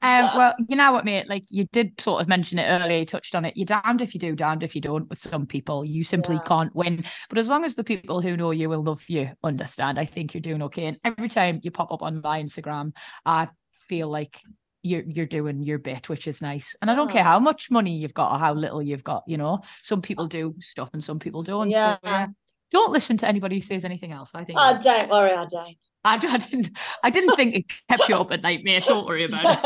Um, 0.01 0.29
well, 0.35 0.55
you 0.67 0.75
know 0.75 0.91
what, 0.91 1.05
mate? 1.05 1.27
Like 1.27 1.45
you 1.49 1.65
did 1.71 1.99
sort 1.99 2.21
of 2.21 2.27
mention 2.27 2.59
it 2.59 2.67
earlier, 2.67 2.99
you 2.99 3.05
touched 3.05 3.35
on 3.35 3.45
it. 3.45 3.55
You're 3.57 3.65
damned 3.65 4.01
if 4.01 4.13
you 4.13 4.19
do, 4.19 4.35
damned 4.35 4.63
if 4.63 4.75
you 4.75 4.81
don't. 4.81 5.09
With 5.09 5.19
some 5.19 5.45
people, 5.45 5.83
you 5.85 6.03
simply 6.03 6.35
Yeah. 6.35 6.41
can't 6.43 6.75
win. 6.75 7.03
But 7.29 7.37
as 7.37 7.49
long 7.49 7.65
as 7.65 7.75
the 7.75 7.83
people 7.83 8.21
who 8.21 8.37
know 8.37 8.51
you 8.51 8.69
will 8.69 8.83
love 8.83 9.03
you 9.07 9.31
understand, 9.43 9.99
I 9.99 10.05
think 10.05 10.33
you're 10.33 10.41
doing 10.41 10.61
okay. 10.63 10.85
And 10.85 10.97
every 11.03 11.29
time 11.29 11.59
you 11.63 11.71
pop 11.71 11.91
up 11.91 12.01
on 12.01 12.21
my 12.21 12.41
Instagram, 12.41 12.93
I 13.25 13.49
feel 13.87 14.09
like 14.09 14.39
you're 14.81 15.03
you're 15.05 15.25
doing 15.25 15.61
your 15.61 15.77
bit, 15.77 16.07
which 16.07 16.27
is 16.27 16.41
nice. 16.41 16.75
And 16.81 16.89
I 16.89 16.95
don't 16.95 17.11
care 17.11 17.23
how 17.23 17.39
much 17.39 17.69
money 17.69 17.97
you've 17.97 18.13
got 18.13 18.31
or 18.31 18.39
how 18.39 18.53
little 18.53 18.81
you've 18.81 19.03
got. 19.03 19.23
You 19.27 19.37
know, 19.37 19.59
some 19.83 20.01
people 20.01 20.27
do 20.27 20.55
stuff 20.59 20.89
and 20.93 21.03
some 21.03 21.19
people 21.19 21.43
don't. 21.43 21.69
So, 21.69 21.75
Yeah. 21.77 21.97
yeah. 22.03 22.27
Don't 22.71 22.91
listen 22.91 23.17
to 23.17 23.27
anybody 23.27 23.55
who 23.55 23.61
says 23.61 23.83
anything 23.83 24.11
else. 24.11 24.29
I 24.35 24.43
think 24.43 24.59
Oh, 24.61 24.79
don't 24.81 25.09
worry, 25.09 25.31
I 25.31 25.45
don't. 25.49 25.75
I, 26.03 26.15
I 26.15 26.37
didn't. 26.37 26.69
I 27.03 27.09
didn't 27.09 27.35
think 27.35 27.55
it 27.55 27.65
kept 27.89 28.07
you 28.09 28.15
up 28.15 28.31
at 28.31 28.41
night, 28.41 28.61
mate. 28.63 28.85
Don't 28.85 29.05
worry 29.05 29.25
about 29.25 29.59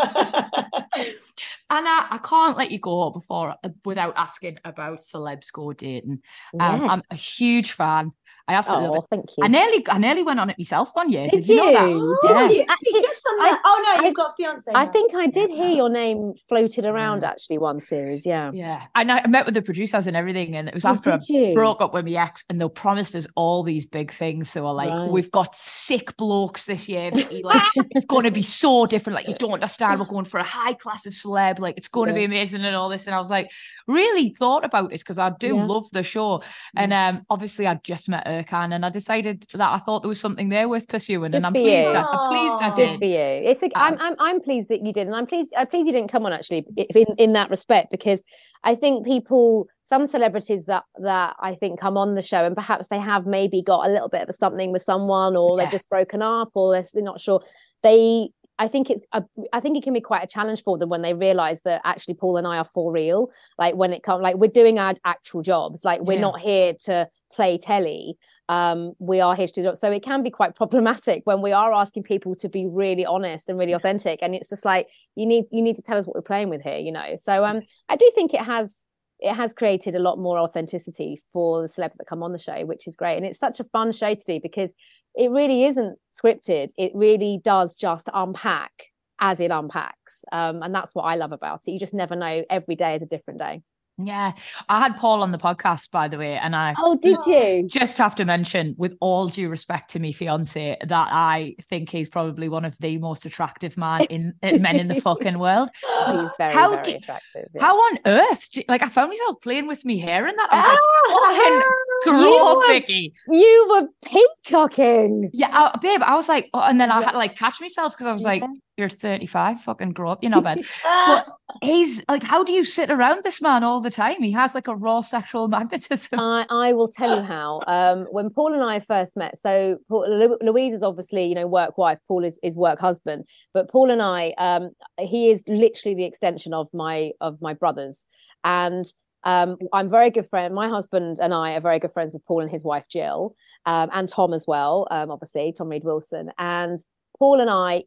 it. 0.95 1.15
Anna, 1.69 2.07
I 2.09 2.19
can't 2.23 2.57
let 2.57 2.71
you 2.71 2.79
go 2.79 3.09
before 3.09 3.55
uh, 3.63 3.69
without 3.85 4.13
asking 4.17 4.59
about 4.65 5.01
celebs 5.01 5.51
go 5.51 5.73
dating. 5.73 6.21
Um, 6.59 6.89
I'm 6.89 7.03
a 7.11 7.15
huge 7.15 7.73
fan. 7.73 8.11
I 8.45 8.55
absolutely 8.55 8.87
love 8.89 8.97
Oh, 8.97 9.03
it. 9.03 9.05
thank 9.09 9.29
you. 9.37 9.43
I 9.45 9.47
nearly, 9.47 9.85
I 9.87 9.97
nearly 9.97 10.21
went 10.21 10.37
on 10.37 10.49
it 10.49 10.57
myself 10.59 10.89
one 10.93 11.09
year. 11.09 11.23
Did 11.27 11.45
Did, 11.45 11.47
you 11.47 11.55
know 11.55 11.71
that? 11.73 11.89
you? 11.89 12.17
Oh, 12.23 12.29
Yeah. 12.29 12.49
you, 12.49 12.55
you 12.57 12.65
Actually, 12.67 13.01
just 13.01 13.23
done 13.23 13.39
I- 13.41 13.49
that. 13.51 13.61
Oh 13.65 13.83
no, 13.95 14.01
I- 14.03 14.05
you've 14.05 14.15
got 14.15 14.31
a 14.31 14.33
fiance. 14.35 14.71
I 14.75 14.85
think 14.85 15.15
I 15.15 15.27
did 15.27 15.49
hear 15.49 15.69
your 15.69 15.87
name 15.89 16.33
floated 16.49 16.85
around 16.85 17.21
Yeah. 17.21 17.29
actually 17.29 17.57
one 17.59 17.79
series. 17.79 18.25
Yeah. 18.25 18.51
Yeah, 18.53 18.81
and 18.95 19.09
I 19.13 19.25
met 19.27 19.45
with 19.45 19.53
the 19.55 19.61
producers 19.61 20.07
and 20.07 20.17
everything, 20.17 20.57
and 20.57 20.67
it 20.67 20.73
was 20.73 20.83
Oh, 20.83 20.89
after 20.89 21.13
I 21.13 21.19
you? 21.29 21.53
broke 21.53 21.79
up 21.81 21.93
with 21.93 22.03
my 22.05 22.11
ex, 22.21 22.43
and 22.49 22.59
they 22.59 22.67
promised 22.67 23.15
us 23.15 23.25
all 23.35 23.63
these 23.63 23.85
big 23.85 24.11
things. 24.11 24.51
They 24.51 24.59
were 24.59 24.73
like, 24.73 24.89
Right. 24.89 25.09
"We've 25.09 25.31
got 25.31 25.55
sick 25.55 26.17
blokes 26.17 26.65
this 26.65 26.89
year, 26.89 27.11
Like, 27.11 27.61
it's 27.91 28.05
going 28.05 28.25
to 28.25 28.31
be 28.31 28.41
so 28.43 28.85
different. 28.85 29.15
Like, 29.15 29.29
you 29.29 29.35
don't 29.35 29.53
understand. 29.53 30.01
We're 30.01 30.05
going 30.05 30.25
for 30.25 30.39
a 30.41 30.43
high 30.43 30.73
class 30.73 31.05
of 31.05 31.13
celeb. 31.13 31.59
Like, 31.59 31.77
it's 31.77 31.87
going 31.87 32.09
to 32.09 32.13
be 32.13 32.25
amazing 32.25 32.65
and 32.65 32.75
all 32.75 32.89
this." 32.89 33.07
And 33.07 33.15
I 33.15 33.19
was 33.19 33.29
like, 33.29 33.49
really 33.87 34.35
thought 34.37 34.63
about 34.63 34.93
it 34.93 34.99
because 34.99 35.19
I 35.19 35.31
do 35.39 35.55
Yeah. 35.55 35.65
love 35.65 35.85
the 35.91 36.03
show. 36.03 36.41
And 36.75 36.93
um, 36.93 37.25
obviously, 37.29 37.67
I'd 37.67 37.83
just 37.83 38.09
met 38.09 38.25
Ercan, 38.25 38.73
and 38.73 38.85
I 38.85 38.89
decided 38.89 39.45
that 39.53 39.69
I 39.69 39.77
thought 39.79 40.01
there 40.01 40.09
was 40.09 40.19
something 40.19 40.49
there 40.49 40.69
worth 40.69 40.87
pursuing, 40.87 41.31
Good 41.31 41.37
and 41.37 41.45
I'm 41.45 41.53
pleased. 41.53 41.95
I, 41.95 42.05
I'm 42.11 42.29
pleased 42.29 42.61
I. 42.61 42.69
Good 42.69 42.75
did. 42.87 42.99
for 42.99 43.05
you. 43.05 43.17
It's 43.17 43.63
a, 43.63 43.69
I'm, 43.75 43.93
Um, 43.93 43.99
I'm 44.01 44.15
I'm 44.19 44.41
pleased 44.41 44.69
that 44.69 44.85
you 44.85 44.93
did, 44.93 45.07
and 45.07 45.15
I'm 45.15 45.25
pleased 45.27 45.53
I'm 45.55 45.67
pleased 45.67 45.87
you 45.87 45.93
didn't 45.93 46.11
come 46.11 46.25
on 46.25 46.33
actually 46.33 46.65
in 46.77 47.07
in 47.17 47.33
that 47.33 47.49
respect 47.49 47.91
because 47.91 48.23
I 48.63 48.75
think 48.75 49.05
people 49.05 49.67
some 49.85 50.07
celebrities 50.07 50.65
that 50.65 50.83
that 51.01 51.35
I 51.39 51.55
think 51.55 51.79
come 51.79 51.97
on 51.97 52.15
the 52.15 52.21
show 52.21 52.45
and 52.45 52.55
perhaps 52.55 52.87
they 52.87 52.99
have 52.99 53.25
maybe 53.25 53.61
got 53.61 53.87
a 53.87 53.91
little 53.91 54.07
bit 54.09 54.21
of 54.21 54.29
a 54.29 54.33
something 54.33 54.71
with 54.71 54.83
someone 54.83 55.35
or 55.35 55.57
they've 55.57 55.69
just 55.69 55.89
broken 55.89 56.21
up 56.21 56.49
or 56.53 56.73
they're, 56.73 56.87
they're 56.93 57.03
not 57.03 57.19
sure 57.19 57.43
they 57.83 58.29
I 58.59 58.67
think 58.67 58.89
it's 58.89 59.05
a, 59.13 59.23
I 59.51 59.59
think 59.59 59.77
it 59.77 59.83
can 59.83 59.93
be 59.93 60.01
quite 60.01 60.23
a 60.23 60.27
challenge 60.27 60.63
for 60.63 60.77
them 60.77 60.89
when 60.89 61.01
they 61.01 61.13
realize 61.13 61.61
that 61.63 61.81
actually 61.83 62.13
Paul 62.13 62.37
and 62.37 62.45
I 62.45 62.57
are 62.57 62.65
for 62.73 62.91
real. 62.91 63.29
Like 63.57 63.75
when 63.75 63.93
it 63.93 64.03
comes 64.03 64.21
like 64.21 64.35
we're 64.35 64.47
doing 64.47 64.77
our 64.79 64.93
actual 65.05 65.41
jobs. 65.41 65.83
Like 65.83 66.01
we're 66.01 66.13
Yeah. 66.13 66.21
not 66.21 66.39
here 66.39 66.73
to 66.85 67.09
play 67.31 67.57
telly. 67.57 68.15
Um 68.49 68.93
we 68.99 69.21
are 69.21 69.35
here 69.35 69.47
to 69.47 69.63
do 69.63 69.73
so 69.73 69.91
it 69.91 70.03
can 70.03 70.21
be 70.21 70.29
quite 70.29 70.55
problematic 70.61 71.21
when 71.25 71.41
we 71.41 71.51
are 71.51 71.73
asking 71.73 72.03
people 72.03 72.35
to 72.35 72.49
be 72.49 72.67
really 72.67 73.05
honest 73.05 73.49
and 73.49 73.57
really 73.57 73.73
authentic. 73.73 74.19
And 74.21 74.35
it's 74.35 74.49
just 74.49 74.65
like 74.65 74.87
you 75.15 75.25
need 75.25 75.45
you 75.51 75.61
need 75.61 75.77
to 75.77 75.81
tell 75.81 75.97
us 75.97 76.05
what 76.05 76.15
we're 76.15 76.21
playing 76.21 76.49
with 76.49 76.61
here 76.61 76.77
you 76.77 76.91
know? 76.91 77.15
So 77.17 77.43
um 77.45 77.61
i 77.89 77.95
do 77.95 78.09
think 78.13 78.33
it 78.33 78.41
has 78.41 78.85
it 79.19 79.33
has 79.33 79.53
created 79.53 79.95
a 79.95 79.99
lot 79.99 80.19
more 80.19 80.37
authenticity 80.37 81.21
for 81.31 81.61
the 81.61 81.69
celebs 81.69 81.95
that 81.97 82.07
come 82.07 82.21
on 82.21 82.33
the 82.33 82.37
show 82.37 82.65
which 82.65 82.87
is 82.87 82.95
great. 82.95 83.15
And 83.17 83.25
it's 83.25 83.39
such 83.39 83.59
a 83.59 83.63
fun 83.63 83.91
show 83.93 84.13
to 84.13 84.23
do 84.25 84.39
because 84.41 84.71
it 85.15 85.29
really 85.31 85.65
isn't 85.65 85.97
scripted 86.13 86.69
it 86.77 86.91
really 86.95 87.39
does 87.43 87.75
just 87.75 88.09
unpack 88.13 88.71
as 89.19 89.39
it 89.39 89.51
unpacks 89.51 90.25
um 90.31 90.61
and 90.63 90.73
that's 90.73 90.93
what 90.95 91.03
i 91.03 91.15
love 91.15 91.31
about 91.31 91.61
it 91.67 91.71
you 91.71 91.79
just 91.79 91.93
never 91.93 92.15
know 92.15 92.43
every 92.49 92.75
day 92.75 92.95
is 92.95 93.01
a 93.01 93.05
different 93.05 93.39
day 93.39 93.61
Yeah, 93.99 94.31
I 94.69 94.79
had 94.79 94.97
Paul 94.97 95.21
on 95.21 95.29
the 95.31 95.37
podcast, 95.37 95.91
by 95.91 96.07
the 96.07 96.17
way, 96.17 96.35
and 96.35 96.55
I 96.55 96.73
oh 96.79 96.97
did 96.97 97.19
you 97.27 97.67
just 97.69 97.95
have 97.99 98.15
to 98.15 98.25
mention, 98.25 98.73
with 98.75 98.97
all 98.99 99.27
due 99.29 99.49
respect 99.49 99.91
to 99.91 99.99
me 99.99 100.11
fiance, 100.11 100.77
that 100.93 101.07
I 101.11 101.55
think 101.69 101.91
he's 101.91 102.09
probably 102.09 102.49
one 102.49 102.65
of 102.65 102.75
the 102.79 102.97
most 102.97 103.27
attractive 103.27 103.77
man 103.77 104.01
in 104.09 104.33
uh, 104.41 104.57
men 104.57 104.79
in 104.79 104.87
the 104.87 104.99
fucking 104.99 105.37
world. 105.37 105.69
he's 106.07 106.31
very 106.39 106.53
How 106.55 106.71
very 106.71 106.93
attractive 106.95 107.45
yeah. 107.53 107.61
How 107.61 107.75
on 107.77 107.99
earth? 108.07 108.49
do- 108.51 108.63
Like, 108.67 108.81
I 108.81 108.89
found 108.89 109.09
myself 109.11 109.37
playing 109.43 109.67
with 109.67 109.85
me 109.85 109.99
hair 109.99 110.25
and 110.25 110.35
that. 110.39 110.49
I 110.51 110.57
was 110.57 110.65
like, 110.73 111.37
fucking 111.37 111.53
You 111.53 111.92
grow, 112.03 112.55
were- 112.57 112.67
Vicky. 112.67 113.13
you 113.27 113.67
were 113.69 113.87
peacocking 114.05 115.29
Yeah, 115.33 115.49
I, 115.51 115.77
babe. 115.79 116.01
I 116.03 116.15
was 116.15 116.29
like, 116.29 116.49
oh, 116.53 116.61
and 116.61 116.79
then 116.79 116.91
I 116.91 117.01
had 117.01 117.11
to 117.11 117.17
like 117.17 117.35
catch 117.35 117.59
myself 117.61 117.93
because 117.93 118.07
I 118.07 118.11
was 118.11 118.23
like, 118.23 118.43
"You're 118.77 118.89
35, 118.89 119.61
fucking 119.61 119.91
grow 119.91 120.11
up, 120.11 120.23
you're 120.23 120.29
not 120.29 120.43
bad." 120.43 120.63
but 121.05 121.27
he's 121.61 122.01
like, 122.09 122.23
how 122.23 122.43
do 122.43 122.51
you 122.51 122.63
sit 122.63 122.89
around 122.89 123.23
this 123.23 123.41
man 123.41 123.63
all 123.63 123.81
the 123.81 123.91
time? 123.91 124.21
He 124.21 124.31
has 124.31 124.55
like 124.55 124.67
a 124.67 124.75
raw 124.75 125.01
sexual 125.01 125.47
magnetism. 125.57 126.19
I, 126.19 126.45
I 126.49 126.73
will 126.73 126.87
tell 126.89 127.15
you 127.15 127.23
how. 127.23 127.61
Um, 127.67 128.05
when 128.11 128.29
Paul 128.29 128.53
and 128.53 128.63
I 128.63 128.79
first 128.79 129.15
met, 129.15 129.39
so 129.39 129.77
Paul, 129.89 130.37
Louise 130.41 130.73
is 130.73 130.81
obviously, 130.81 131.25
you 131.25 131.35
know, 131.35 131.47
work 131.47 131.77
wife. 131.77 131.99
Paul 132.07 132.23
is, 132.23 132.39
is 132.43 132.55
work 132.55 132.79
husband. 132.79 133.25
But 133.53 133.69
Paul 133.69 133.91
and 133.91 134.01
I, 134.01 134.33
um, 134.37 134.71
he 134.99 135.31
is 135.31 135.43
literally 135.47 135.95
the 135.95 136.05
extension 136.05 136.53
of 136.53 136.67
my 136.73 137.11
of 137.21 137.41
my 137.41 137.53
brothers, 137.53 138.05
and 138.43 138.85
um, 139.23 139.57
I'm 139.71 139.89
very 139.89 140.09
good 140.09 140.27
friend. 140.29 140.53
My 140.53 140.69
husband 140.69 141.17
and 141.21 141.33
I 141.33 141.53
are 141.53 141.61
very 141.61 141.79
good 141.79 141.91
friends 141.91 142.13
with 142.13 142.25
Paul 142.25 142.41
and 142.41 142.51
his 142.51 142.63
wife 142.63 142.85
Jill, 142.89 143.35
um, 143.65 143.89
and 143.93 144.09
Tom 144.09 144.33
as 144.33 144.45
well. 144.47 144.87
Um, 144.91 145.11
obviously 145.11 145.53
Tom 145.57 145.69
Read 145.69 145.83
Wilson 145.83 146.31
and 146.37 146.79
Paul 147.17 147.39
and 147.39 147.49
I. 147.49 147.83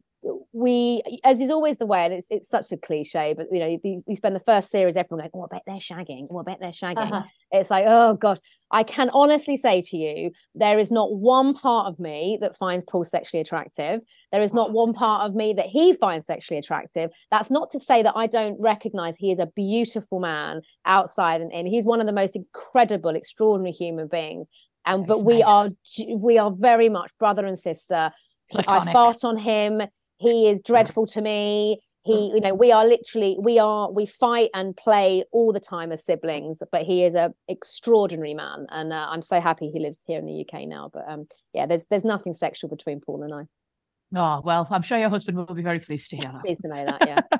We, 0.51 1.03
as 1.23 1.39
is 1.39 1.51
always 1.51 1.77
the 1.77 1.85
way, 1.85 2.03
and 2.03 2.13
it's 2.13 2.27
it's 2.31 2.49
such 2.49 2.71
a 2.71 2.77
cliche, 2.77 3.35
but 3.37 3.47
you 3.51 3.59
know, 3.59 3.67
you, 3.67 4.01
you 4.07 4.15
spend 4.15 4.35
the 4.35 4.39
first 4.39 4.71
series, 4.71 4.95
everyone 4.95 5.19
going, 5.19 5.31
"Oh, 5.33 5.47
I 5.51 5.55
bet 5.55 5.63
they're 5.67 5.75
shagging. 5.75 6.27
Oh, 6.31 6.39
I 6.39 6.43
bet 6.43 6.57
they're 6.59 6.71
shagging." 6.71 7.11
Uh-huh. 7.11 7.23
It's 7.51 7.69
like, 7.69 7.85
oh 7.87 8.15
God, 8.15 8.39
I 8.71 8.83
can 8.83 9.09
honestly 9.13 9.57
say 9.57 9.81
to 9.83 9.97
you, 9.97 10.31
there 10.55 10.79
is 10.79 10.91
not 10.91 11.13
one 11.13 11.53
part 11.53 11.87
of 11.87 11.99
me 11.99 12.37
that 12.41 12.57
finds 12.57 12.85
Paul 12.89 13.05
sexually 13.05 13.41
attractive. 13.41 14.01
There 14.31 14.41
is 14.41 14.53
not 14.53 14.73
one 14.73 14.93
part 14.93 15.29
of 15.29 15.35
me 15.35 15.53
that 15.53 15.67
he 15.67 15.93
finds 15.93 16.25
sexually 16.25 16.57
attractive. 16.57 17.11
That's 17.31 17.51
not 17.51 17.69
to 17.71 17.79
say 17.79 18.03
that 18.03 18.13
I 18.15 18.27
don't 18.27 18.59
recognize 18.59 19.15
he 19.17 19.31
is 19.31 19.39
a 19.39 19.47
beautiful 19.55 20.19
man 20.19 20.61
outside 20.85 21.41
and 21.41 21.51
in. 21.51 21.67
He's 21.67 21.85
one 21.85 22.01
of 22.01 22.07
the 22.07 22.13
most 22.13 22.35
incredible, 22.35 23.15
extraordinary 23.15 23.71
human 23.71 24.07
beings. 24.07 24.47
And 24.85 25.07
That's 25.07 25.19
but 25.19 25.25
we 25.25 25.43
are 25.43 25.65
nice. 25.65 25.75
j- 25.85 26.15
we 26.15 26.37
are 26.37 26.51
very 26.51 26.89
much 26.89 27.11
brother 27.19 27.45
and 27.45 27.57
sister. 27.57 28.11
I 28.51 28.63
Platonic. 28.63 28.93
fart 28.93 29.23
on 29.23 29.37
him. 29.37 29.81
He 30.17 30.49
is 30.49 30.59
dreadful 30.63 31.05
to 31.07 31.21
me. 31.21 31.79
He, 32.03 32.31
you 32.33 32.39
know, 32.39 32.53
we 32.53 32.71
are 32.71 32.87
literally, 32.87 33.35
we 33.37 33.59
are, 33.59 33.91
we 33.91 34.05
fight 34.05 34.49
and 34.53 34.75
play 34.77 35.25
all 35.33 35.51
the 35.51 35.59
time 35.59 35.91
as 35.91 36.05
siblings. 36.05 36.59
But 36.71 36.83
he 36.83 37.03
is 37.03 37.15
a 37.15 37.33
extraordinary 37.49 38.33
man, 38.33 38.65
and 38.69 38.93
uh, 38.93 39.07
I'm 39.09 39.21
so 39.21 39.41
happy 39.41 39.69
he 39.69 39.81
lives 39.81 40.01
here 40.07 40.19
in 40.19 40.25
the 40.25 40.45
UK 40.47 40.69
now. 40.69 40.89
But 40.93 41.03
um, 41.07 41.27
yeah, 41.53 41.65
there's 41.65 41.85
there's 41.89 42.05
nothing 42.05 42.31
sexual 42.31 42.69
between 42.69 43.01
Paul 43.01 43.23
and 43.23 43.33
I. 43.33 43.43
Oh 44.15 44.41
well, 44.43 44.65
I'm 44.71 44.83
sure 44.83 44.97
your 44.97 45.09
husband 45.09 45.37
will 45.37 45.53
be 45.53 45.61
very 45.61 45.79
pleased 45.79 46.09
to 46.11 46.15
hear 46.15 46.31
that. 46.31 46.43
Pleased 46.43 46.61
to 46.61 46.69
know 46.69 46.85
that. 46.85 47.05
Yeah. 47.05 47.21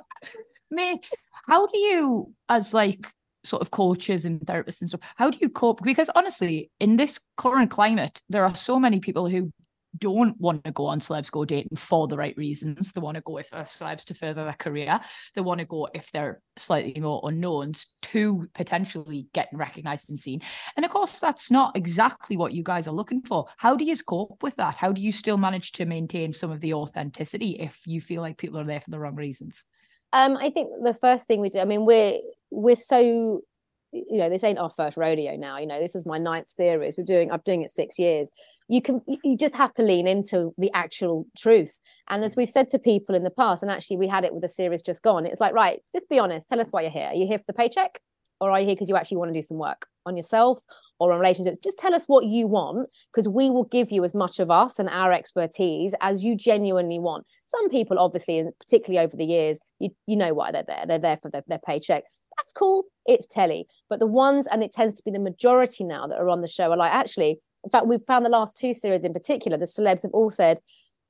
Mate, 0.69 1.05
how 1.47 1.65
do 1.67 1.77
you, 1.77 2.33
as 2.49 2.73
like 2.73 3.07
sort 3.45 3.61
of 3.61 3.71
coaches 3.71 4.25
and 4.25 4.41
therapists 4.41 4.81
and 4.81 4.89
stuff, 4.89 5.01
how 5.15 5.29
do 5.29 5.37
you 5.39 5.49
cope? 5.49 5.81
Because 5.81 6.09
honestly, 6.13 6.69
in 6.81 6.97
this 6.97 7.19
current 7.37 7.71
climate, 7.71 8.21
there 8.29 8.43
are 8.43 8.55
so 8.55 8.77
many 8.79 8.99
people 8.99 9.29
who 9.29 9.51
don't 9.99 10.39
want 10.39 10.63
to 10.63 10.71
go 10.71 10.85
on 10.85 10.99
celebs 10.99 11.31
go 11.31 11.45
dating 11.45 11.77
for 11.77 12.07
the 12.07 12.17
right 12.17 12.35
reasons. 12.37 12.91
They 12.91 13.01
want 13.01 13.15
to 13.15 13.21
go 13.21 13.37
if 13.37 13.49
they're 13.49 13.63
celebs 13.63 14.05
to 14.05 14.13
further 14.13 14.43
their 14.43 14.53
career. 14.53 14.99
They 15.35 15.41
want 15.41 15.59
to 15.59 15.65
go 15.65 15.87
if 15.93 16.11
they're 16.11 16.41
slightly 16.57 16.99
more 16.99 17.21
unknowns 17.23 17.87
to 18.03 18.47
potentially 18.53 19.27
getting 19.33 19.57
recognized 19.57 20.09
and 20.09 20.19
seen. 20.19 20.41
And 20.75 20.85
of 20.85 20.91
course, 20.91 21.19
that's 21.19 21.51
not 21.51 21.75
exactly 21.75 22.37
what 22.37 22.53
you 22.53 22.63
guys 22.63 22.87
are 22.87 22.93
looking 22.93 23.21
for. 23.21 23.45
How 23.57 23.75
do 23.75 23.83
you 23.83 23.95
cope 23.97 24.41
with 24.41 24.55
that? 24.55 24.75
How 24.75 24.91
do 24.91 25.01
you 25.01 25.11
still 25.11 25.37
manage 25.37 25.71
to 25.73 25.85
maintain 25.85 26.33
some 26.33 26.51
of 26.51 26.61
the 26.61 26.73
authenticity 26.73 27.51
if 27.59 27.79
you 27.85 28.01
feel 28.01 28.21
like 28.21 28.37
people 28.37 28.59
are 28.59 28.65
there 28.65 28.81
for 28.81 28.91
the 28.91 28.99
wrong 28.99 29.15
reasons? 29.15 29.63
Um, 30.13 30.37
I 30.37 30.49
think 30.49 30.69
the 30.83 30.93
first 30.93 31.27
thing 31.27 31.41
we 31.41 31.49
do, 31.49 31.59
I 31.59 31.65
mean, 31.65 31.85
we're 31.85 32.17
we're 32.49 32.77
so 32.77 33.41
you 33.91 34.17
know, 34.17 34.29
this 34.29 34.43
ain't 34.43 34.59
our 34.59 34.69
first 34.69 34.97
rodeo 34.97 35.35
now. 35.35 35.57
You 35.57 35.67
know, 35.67 35.79
this 35.79 35.95
is 35.95 36.05
my 36.05 36.17
ninth 36.17 36.49
series. 36.49 36.95
We're 36.97 37.05
doing 37.05 37.31
I'm 37.31 37.41
doing 37.45 37.61
it 37.61 37.71
six 37.71 37.97
years. 37.97 38.29
You 38.67 38.81
can 38.81 39.01
you- 39.07 39.37
just 39.37 39.55
have 39.55 39.73
to 39.75 39.83
lean 39.83 40.07
into 40.07 40.53
the 40.57 40.71
actual 40.73 41.25
truth. 41.37 41.79
And 42.09 42.23
as 42.23 42.33
mm. 42.33 42.37
we've 42.37 42.49
said 42.49 42.69
to 42.69 42.79
people 42.79 43.15
in 43.15 43.23
the 43.23 43.31
past, 43.31 43.63
and 43.63 43.71
actually 43.71 43.97
we 43.97 44.07
had 44.07 44.25
it 44.25 44.33
with 44.33 44.43
the 44.43 44.49
series 44.49 44.81
just 44.81 45.03
gone, 45.03 45.25
it's 45.25 45.39
like, 45.39 45.53
right, 45.53 45.81
just 45.95 46.09
be 46.09 46.19
honest, 46.19 46.49
tell 46.49 46.59
us 46.59 46.67
why 46.71 46.81
you're 46.81 46.91
here. 46.91 47.07
Are 47.07 47.15
you 47.15 47.27
here 47.27 47.39
for 47.39 47.45
the 47.47 47.53
paycheck? 47.53 48.01
Or 48.39 48.51
are 48.51 48.59
you 48.59 48.67
here 48.67 48.75
because 48.75 48.89
you 48.89 48.95
actually 48.95 49.17
want 49.17 49.33
to 49.33 49.39
do 49.39 49.45
some 49.45 49.57
work 49.57 49.87
on 50.05 50.15
yourself 50.15 50.61
or 50.99 51.11
on 51.11 51.19
relationships? 51.19 51.63
Just 51.63 51.77
tell 51.77 51.93
us 51.93 52.05
what 52.05 52.25
you 52.25 52.47
want, 52.47 52.89
because 53.13 53.27
we 53.27 53.49
will 53.49 53.65
give 53.65 53.91
you 53.91 54.03
as 54.03 54.15
much 54.15 54.39
of 54.39 54.49
us 54.49 54.79
and 54.79 54.89
our 54.89 55.11
expertise 55.13 55.93
as 56.01 56.23
you 56.23 56.35
genuinely 56.35 56.99
want. 56.99 57.25
Some 57.45 57.69
people, 57.69 57.99
obviously, 57.99 58.39
and 58.39 58.51
particularly 58.59 59.05
over 59.05 59.15
the 59.15 59.25
years, 59.25 59.59
you, 59.79 59.89
you 60.05 60.15
know 60.15 60.33
why 60.33 60.51
they're 60.51 60.63
there. 60.67 60.85
They're 60.87 60.99
there 60.99 61.17
for 61.17 61.29
their, 61.29 61.43
their 61.47 61.59
paycheck. 61.59 62.03
That's 62.37 62.51
cool. 62.51 62.85
It's 63.05 63.27
telly. 63.27 63.67
But 63.89 63.99
the 63.99 64.07
ones, 64.07 64.47
and 64.51 64.63
it 64.63 64.71
tends 64.71 64.95
to 64.95 65.03
be 65.03 65.11
the 65.11 65.19
majority 65.19 65.83
now 65.83 66.07
that 66.07 66.17
are 66.17 66.29
on 66.29 66.41
the 66.41 66.47
show, 66.47 66.71
are 66.71 66.77
like, 66.77 66.93
actually, 66.93 67.39
in 67.63 67.69
fact, 67.69 67.87
we've 67.87 68.05
found 68.07 68.25
the 68.25 68.29
last 68.29 68.57
two 68.57 68.73
series 68.73 69.03
in 69.03 69.13
particular, 69.13 69.57
the 69.57 69.65
celebs 69.65 70.03
have 70.03 70.11
all 70.13 70.31
said, 70.31 70.57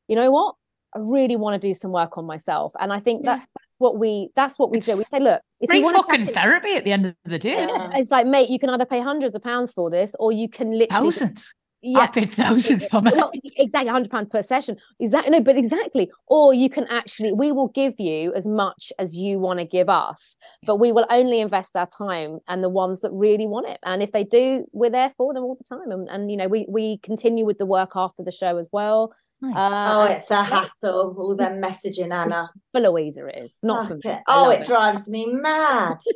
you 0.08 0.16
know 0.16 0.32
what? 0.32 0.56
I 0.96 1.00
really 1.00 1.36
want 1.36 1.62
to 1.62 1.68
do 1.68 1.74
some 1.74 1.92
work 1.92 2.18
on 2.18 2.26
myself. 2.26 2.74
And 2.80 2.94
I 2.94 3.00
think 3.00 3.26
that 3.26 3.48
what 3.80 3.98
we 3.98 4.30
that's 4.36 4.58
what 4.60 4.72
we 4.72 4.78
It's 4.78 4.88
do. 4.88 4.98
We 4.98 5.04
say, 5.06 5.20
look, 5.20 5.42
if 5.62 5.70
Free 5.70 5.80
you 5.80 5.84
want 5.84 5.98
to 5.98 6.04
fucking 6.04 6.28
therapy 6.34 6.74
at 6.76 6.84
the 6.84 6.92
end 6.92 7.06
of 7.06 7.16
the 7.26 7.40
day. 7.40 7.58
Yeah. 7.58 7.88
it's 7.94 8.12
like, 8.12 8.28
mate, 8.28 8.50
you 8.50 8.60
can 8.60 8.70
either 8.70 8.86
pay 8.86 9.02
hundreds 9.02 9.36
of 9.36 9.44
pounds 9.44 9.74
for 9.74 9.90
this, 9.90 10.16
or 10.20 10.32
you 10.32 10.50
can 10.50 10.72
literally 10.72 10.88
Thousands. 11.12 11.54
I 11.84 11.90
yeah, 11.90 12.08
paid 12.08 12.34
thousands 12.34 12.88
for 12.88 13.02
Well, 13.02 13.30
it. 13.34 13.54
exactly, 13.56 13.90
hundred 13.92 14.10
pounds 14.10 14.30
per 14.30 14.42
session. 14.42 14.78
Exactly, 15.00 15.30
no, 15.32 15.42
but 15.44 15.58
exactly. 15.58 16.12
Or 16.26 16.52
you 16.54 16.70
can 16.72 16.88
actually, 16.88 17.34
we 17.34 17.52
will 17.52 17.68
give 17.68 18.00
you 18.00 18.34
as 18.34 18.48
much 18.48 18.92
as 18.98 19.16
you 19.16 19.38
want 19.38 19.60
to 19.60 19.66
give 19.66 19.88
us, 19.88 20.36
but 20.66 20.78
we 20.78 20.92
will 20.92 21.06
only 21.12 21.40
invest 21.40 21.76
our 21.76 21.88
time 21.88 22.40
and 22.48 22.64
the 22.64 22.70
ones 22.70 23.02
that 23.02 23.12
really 23.12 23.46
want 23.46 23.68
it. 23.68 23.78
And 23.84 24.02
if 24.02 24.12
they 24.12 24.24
do, 24.24 24.66
we're 24.74 24.90
there 24.90 25.14
for 25.18 25.36
them 25.36 25.44
all 25.44 25.56
the 25.56 25.64
time. 25.64 25.92
And, 25.92 26.10
and 26.10 26.32
you 26.32 26.38
know, 26.38 26.48
we 26.48 26.66
we 26.68 26.98
continue 27.04 27.46
with 27.46 27.60
the 27.60 27.68
work 27.68 27.92
after 27.96 28.24
the 28.24 28.32
show 28.32 28.58
as 28.58 28.68
well. 28.72 29.14
Nice. 29.42 29.56
Uh, 29.56 29.94
Oh, 29.94 30.06
it's 30.06 30.32
a 30.32 30.44
hassle. 30.44 31.16
All 31.18 31.36
them 31.36 31.62
messaging 31.62 32.12
Anna. 32.12 32.50
for 32.72 32.82
Luisa, 32.82 33.28
it 33.28 33.38
is 33.46 33.58
not 33.62 33.88
for 33.88 33.96
Fuck 33.96 34.06
me. 34.06 34.12
it. 34.12 34.20
Oh, 34.28 34.44
love 34.44 34.62
it 34.62 34.66
drives 34.68 35.08
me 35.10 35.28
mad. 35.34 35.98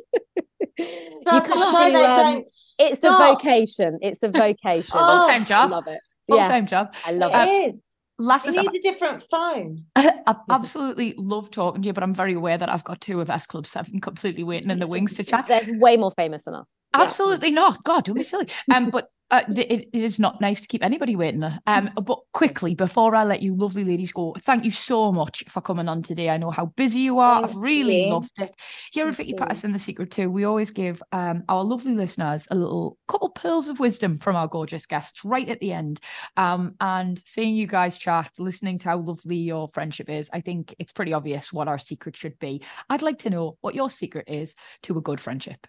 You 0.78 1.20
Does 1.24 1.44
come 1.44 1.58
the 1.60 1.66
show 1.66 1.84
to, 1.86 1.92
they 1.92 2.04
um, 2.04 2.16
don't 2.16 2.50
It's 2.78 3.04
a 3.04 3.16
vocation. 3.16 3.98
It's 4.00 4.22
a 4.22 4.28
vocation. 4.32 4.90
Oh, 4.94 5.06
Full-time 5.20 5.44
job. 5.44 5.68
I 5.70 5.74
love 5.74 5.86
it. 5.86 6.00
Full 6.28 6.36
Yeah, 6.38 6.48
time 6.48 6.66
job. 6.66 6.94
I 7.04 7.12
love 7.12 7.30
It 7.34 7.48
it. 7.48 7.74
is. 7.74 7.80
Last 8.18 8.46
You 8.46 8.50
is 8.50 8.56
need 8.58 8.74
a 8.78 8.82
different 8.82 9.22
phone. 9.30 9.84
I 9.96 10.36
absolutely 10.50 11.14
love 11.18 11.50
talking 11.50 11.82
to 11.82 11.86
you, 11.86 11.92
but 11.92 12.02
I'm 12.02 12.14
very 12.14 12.34
aware 12.34 12.56
that 12.56 12.68
I've 12.68 12.84
got 12.84 13.00
two 13.00 13.20
of 13.20 13.28
S 13.30 13.46
Club 13.46 13.66
7 13.66 14.00
completely 14.00 14.44
waiting 14.44 14.70
in 14.70 14.78
the 14.78 14.86
wings 14.86 15.14
to 15.14 15.24
chat. 15.24 15.46
They're 15.46 15.66
way 15.78 15.96
more 15.96 16.12
famous 16.12 16.44
than 16.44 16.54
us. 16.54 16.72
Yeah. 16.96 17.02
Absolutely 17.02 17.50
not. 17.50 17.84
God, 17.84 18.04
don't 18.04 18.16
be 18.16 18.22
silly. 18.22 18.48
Um, 18.74 18.90
but 18.90 19.08
uh, 19.32 19.42
it, 19.48 19.88
it 19.92 20.04
is 20.04 20.18
not 20.18 20.40
nice 20.40 20.60
to 20.60 20.68
keep 20.68 20.84
anybody 20.84 21.16
waiting. 21.16 21.42
Um, 21.66 21.90
but 21.94 22.20
quickly 22.32 22.74
before 22.74 23.16
I 23.16 23.24
let 23.24 23.42
you 23.42 23.56
lovely 23.56 23.82
ladies 23.82 24.12
go, 24.12 24.36
thank 24.40 24.64
you 24.64 24.70
so 24.70 25.10
much 25.10 25.42
for 25.48 25.62
coming 25.62 25.88
on 25.88 26.02
today. 26.02 26.28
I 26.28 26.36
know 26.36 26.50
how 26.50 26.66
busy 26.66 27.00
you 27.00 27.18
are. 27.18 27.42
I've 27.42 27.56
really 27.56 28.04
you. 28.04 28.12
loved 28.12 28.38
it. 28.38 28.54
Here 28.92 29.08
at 29.08 29.16
Thank 29.16 29.30
Vicky. 29.30 29.38
Pattison, 29.38 29.72
The 29.72 29.78
Secret 29.78 30.10
To, 30.12 30.26
we 30.26 30.44
always 30.44 30.70
give 30.70 31.02
um 31.12 31.42
our 31.48 31.64
lovely 31.64 31.94
listeners 31.94 32.46
a 32.50 32.54
little 32.54 32.98
couple 33.08 33.30
pearls 33.30 33.68
of 33.68 33.80
wisdom 33.80 34.18
from 34.18 34.36
our 34.36 34.46
gorgeous 34.46 34.86
guests 34.86 35.24
right 35.24 35.48
at 35.48 35.60
the 35.60 35.72
end. 35.72 36.00
Um, 36.36 36.74
and 36.80 37.18
seeing 37.18 37.56
you 37.56 37.66
guys 37.66 37.96
chat, 37.98 38.30
listening 38.38 38.78
to 38.78 38.90
how 38.90 38.98
lovely 38.98 39.36
your 39.36 39.70
friendship 39.72 40.10
is, 40.10 40.28
I 40.32 40.42
think 40.42 40.74
it's 40.78 40.92
pretty 40.92 41.14
obvious 41.14 41.52
what 41.52 41.68
our 41.68 41.78
secret 41.78 42.16
should 42.16 42.38
be. 42.38 42.62
I'd 42.90 43.02
like 43.02 43.18
to 43.20 43.30
know 43.30 43.56
what 43.62 43.74
your 43.74 43.88
secret 43.88 44.28
is 44.28 44.54
to 44.82 44.98
a 44.98 45.00
good 45.00 45.20
friendship. 45.20 45.66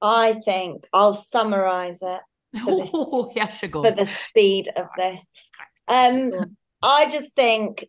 I 0.00 0.40
think 0.44 0.86
I'll 0.92 1.14
summarize 1.14 1.98
it 2.02 2.20
For 2.64 2.76
this- 2.76 2.90
Oh, 2.94 3.32
yeah, 3.34 3.48
she 3.48 3.68
for 3.68 3.90
the 3.90 4.06
speed 4.28 4.68
of 4.76 4.86
this. 4.96 5.30
Um, 5.88 6.56
I 6.82 7.08
just 7.08 7.34
think 7.34 7.86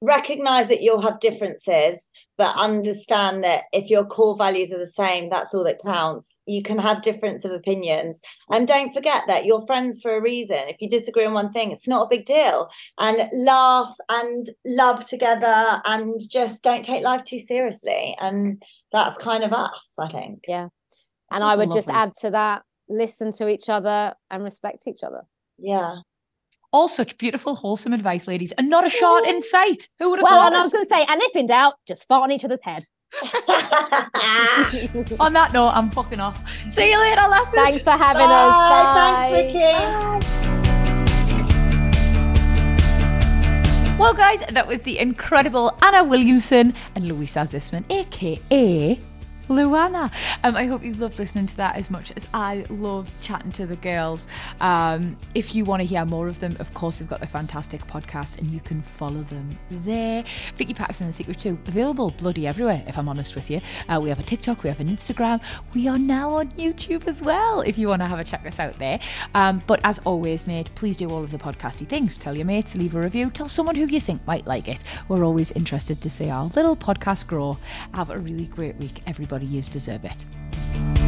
recognize 0.00 0.68
that 0.68 0.80
you'll 0.80 1.00
have 1.00 1.18
differences, 1.18 2.08
but 2.36 2.56
understand 2.56 3.42
that 3.42 3.64
if 3.72 3.90
your 3.90 4.04
core 4.04 4.36
values 4.36 4.72
are 4.72 4.78
the 4.78 4.86
same, 4.86 5.28
that's 5.28 5.52
all 5.54 5.64
that 5.64 5.82
counts. 5.82 6.38
You 6.46 6.62
can 6.62 6.78
have 6.78 7.02
difference 7.02 7.44
of 7.44 7.50
opinions. 7.50 8.20
And 8.50 8.68
don't 8.68 8.92
forget 8.92 9.24
that 9.26 9.44
you're 9.44 9.66
friends 9.66 10.00
for 10.00 10.14
a 10.16 10.20
reason. 10.20 10.56
If 10.68 10.76
you 10.80 10.88
disagree 10.88 11.24
on 11.24 11.34
one 11.34 11.52
thing, 11.52 11.72
it's 11.72 11.88
not 11.88 12.06
a 12.06 12.08
big 12.08 12.26
deal. 12.26 12.70
And 12.98 13.28
laugh 13.32 13.92
and 14.08 14.48
love 14.64 15.04
together 15.04 15.82
and 15.84 16.20
just 16.30 16.62
don't 16.62 16.84
take 16.84 17.02
life 17.02 17.24
too 17.24 17.40
seriously. 17.40 18.16
And 18.20 18.62
that's 18.92 19.18
kind 19.18 19.42
of 19.42 19.52
us, 19.52 19.94
I 19.98 20.08
think. 20.08 20.44
And 21.30 21.42
I 21.44 21.48
also 21.50 21.58
would 21.66 21.72
just 21.74 21.88
add 21.88 22.12
to 22.20 22.30
that 22.30 22.62
listen 22.88 23.32
to 23.32 23.48
each 23.48 23.68
other 23.68 24.14
and 24.30 24.42
respect 24.42 24.86
each 24.86 25.02
other. 25.02 25.22
Yeah. 25.58 25.96
All 26.72 26.88
such 26.88 27.16
beautiful, 27.18 27.54
wholesome 27.54 27.92
advice, 27.92 28.26
ladies, 28.26 28.52
and 28.52 28.68
not 28.70 28.86
a 28.86 28.90
shot 28.90 29.26
in 29.26 29.40
sight. 29.42 29.88
Who 29.98 30.10
would 30.10 30.18
have 30.20 30.24
Well, 30.24 30.40
thought? 30.40 30.46
and 30.52 30.56
I 30.56 30.62
was 30.62 30.72
going 30.72 30.84
to 30.84 30.88
say, 30.88 31.04
and 31.08 31.20
if 31.22 31.34
in 31.36 31.46
doubt, 31.46 31.74
just 31.86 32.06
fart 32.08 32.22
on 32.24 32.30
each 32.32 32.44
other's 32.44 32.60
head. 32.62 32.84
On 35.18 35.32
that 35.32 35.50
note, 35.54 35.70
I'm 35.70 35.90
fucking 35.90 36.20
off. 36.20 36.38
See 36.70 36.90
you 36.90 36.98
later, 36.98 37.22
lasses. 37.22 37.54
Thanks 37.54 37.80
for 37.80 37.92
having 37.92 38.24
us. 38.24 38.52
Bye. 38.52 38.94
Bye. 38.94 39.32
Thanks, 39.34 39.52
Vicky. 39.54 40.78
Well, 43.98 44.12
guys, 44.14 44.40
that 44.50 44.66
was 44.66 44.80
the 44.80 44.98
incredible 44.98 45.76
Anna 45.82 46.04
Williamson 46.04 46.74
and 46.94 47.08
Luisa 47.08 47.40
Zissman, 47.40 47.84
aka 47.90 48.98
LuAnna. 49.48 50.12
Um, 50.44 50.56
I 50.56 50.66
hope 50.66 50.84
you 50.84 50.94
love 50.94 51.18
listening 51.18 51.46
to 51.46 51.56
that 51.56 51.76
as 51.76 51.90
much 51.90 52.12
as 52.16 52.28
I 52.34 52.64
love 52.68 53.10
chatting 53.22 53.52
to 53.52 53.66
the 53.66 53.76
girls. 53.76 54.28
Um, 54.60 55.16
if 55.34 55.54
you 55.54 55.64
want 55.64 55.80
to 55.80 55.86
hear 55.86 56.04
more 56.04 56.28
of 56.28 56.40
them, 56.40 56.56
of 56.60 56.72
course, 56.74 56.98
they've 56.98 57.08
got 57.08 57.22
a 57.22 57.26
fantastic 57.26 57.86
podcast 57.86 58.38
and 58.38 58.50
you 58.50 58.60
can 58.60 58.82
follow 58.82 59.22
them 59.22 59.50
there. 59.70 60.24
Vicky 60.56 60.74
Pattison 60.74 61.06
and 61.06 61.14
Secret 61.14 61.38
To, 61.38 61.50
available 61.66 62.10
bloody 62.18 62.46
everywhere, 62.46 62.82
if 62.86 62.98
I'm 62.98 63.08
honest 63.08 63.34
with 63.34 63.50
you. 63.50 63.60
Uh, 63.88 64.00
we 64.02 64.08
have 64.10 64.18
a 64.18 64.22
TikTok, 64.22 64.62
we 64.62 64.68
have 64.68 64.80
an 64.80 64.88
Instagram, 64.88 65.40
we 65.74 65.88
are 65.88 65.98
now 65.98 66.34
on 66.34 66.50
YouTube 66.52 67.06
as 67.06 67.22
well, 67.22 67.62
if 67.62 67.78
you 67.78 67.88
want 67.88 68.02
to 68.02 68.06
have 68.06 68.18
a 68.18 68.24
check 68.24 68.44
us 68.46 68.60
out 68.60 68.78
there. 68.78 69.00
Um, 69.34 69.62
but 69.66 69.80
as 69.84 69.98
always, 70.00 70.46
mate, 70.46 70.70
please 70.74 70.96
do 70.96 71.08
all 71.10 71.24
of 71.24 71.30
the 71.30 71.38
podcasty 71.38 71.86
things. 71.86 72.16
Tell 72.16 72.36
your 72.36 72.46
mates, 72.46 72.74
leave 72.74 72.94
a 72.94 73.00
review, 73.00 73.30
tell 73.30 73.48
someone 73.48 73.76
who 73.76 73.86
you 73.86 74.00
think 74.00 74.26
might 74.26 74.46
like 74.46 74.68
it. 74.68 74.84
We're 75.08 75.24
always 75.24 75.52
interested 75.52 76.00
to 76.02 76.10
see 76.10 76.28
our 76.28 76.46
little 76.54 76.76
podcast 76.76 77.26
grow. 77.26 77.58
Have 77.94 78.10
a 78.10 78.18
really 78.18 78.46
great 78.46 78.76
week, 78.76 79.00
everybody. 79.06 79.37
You 79.42 79.62
deserve 79.62 80.04
it. 80.04 81.07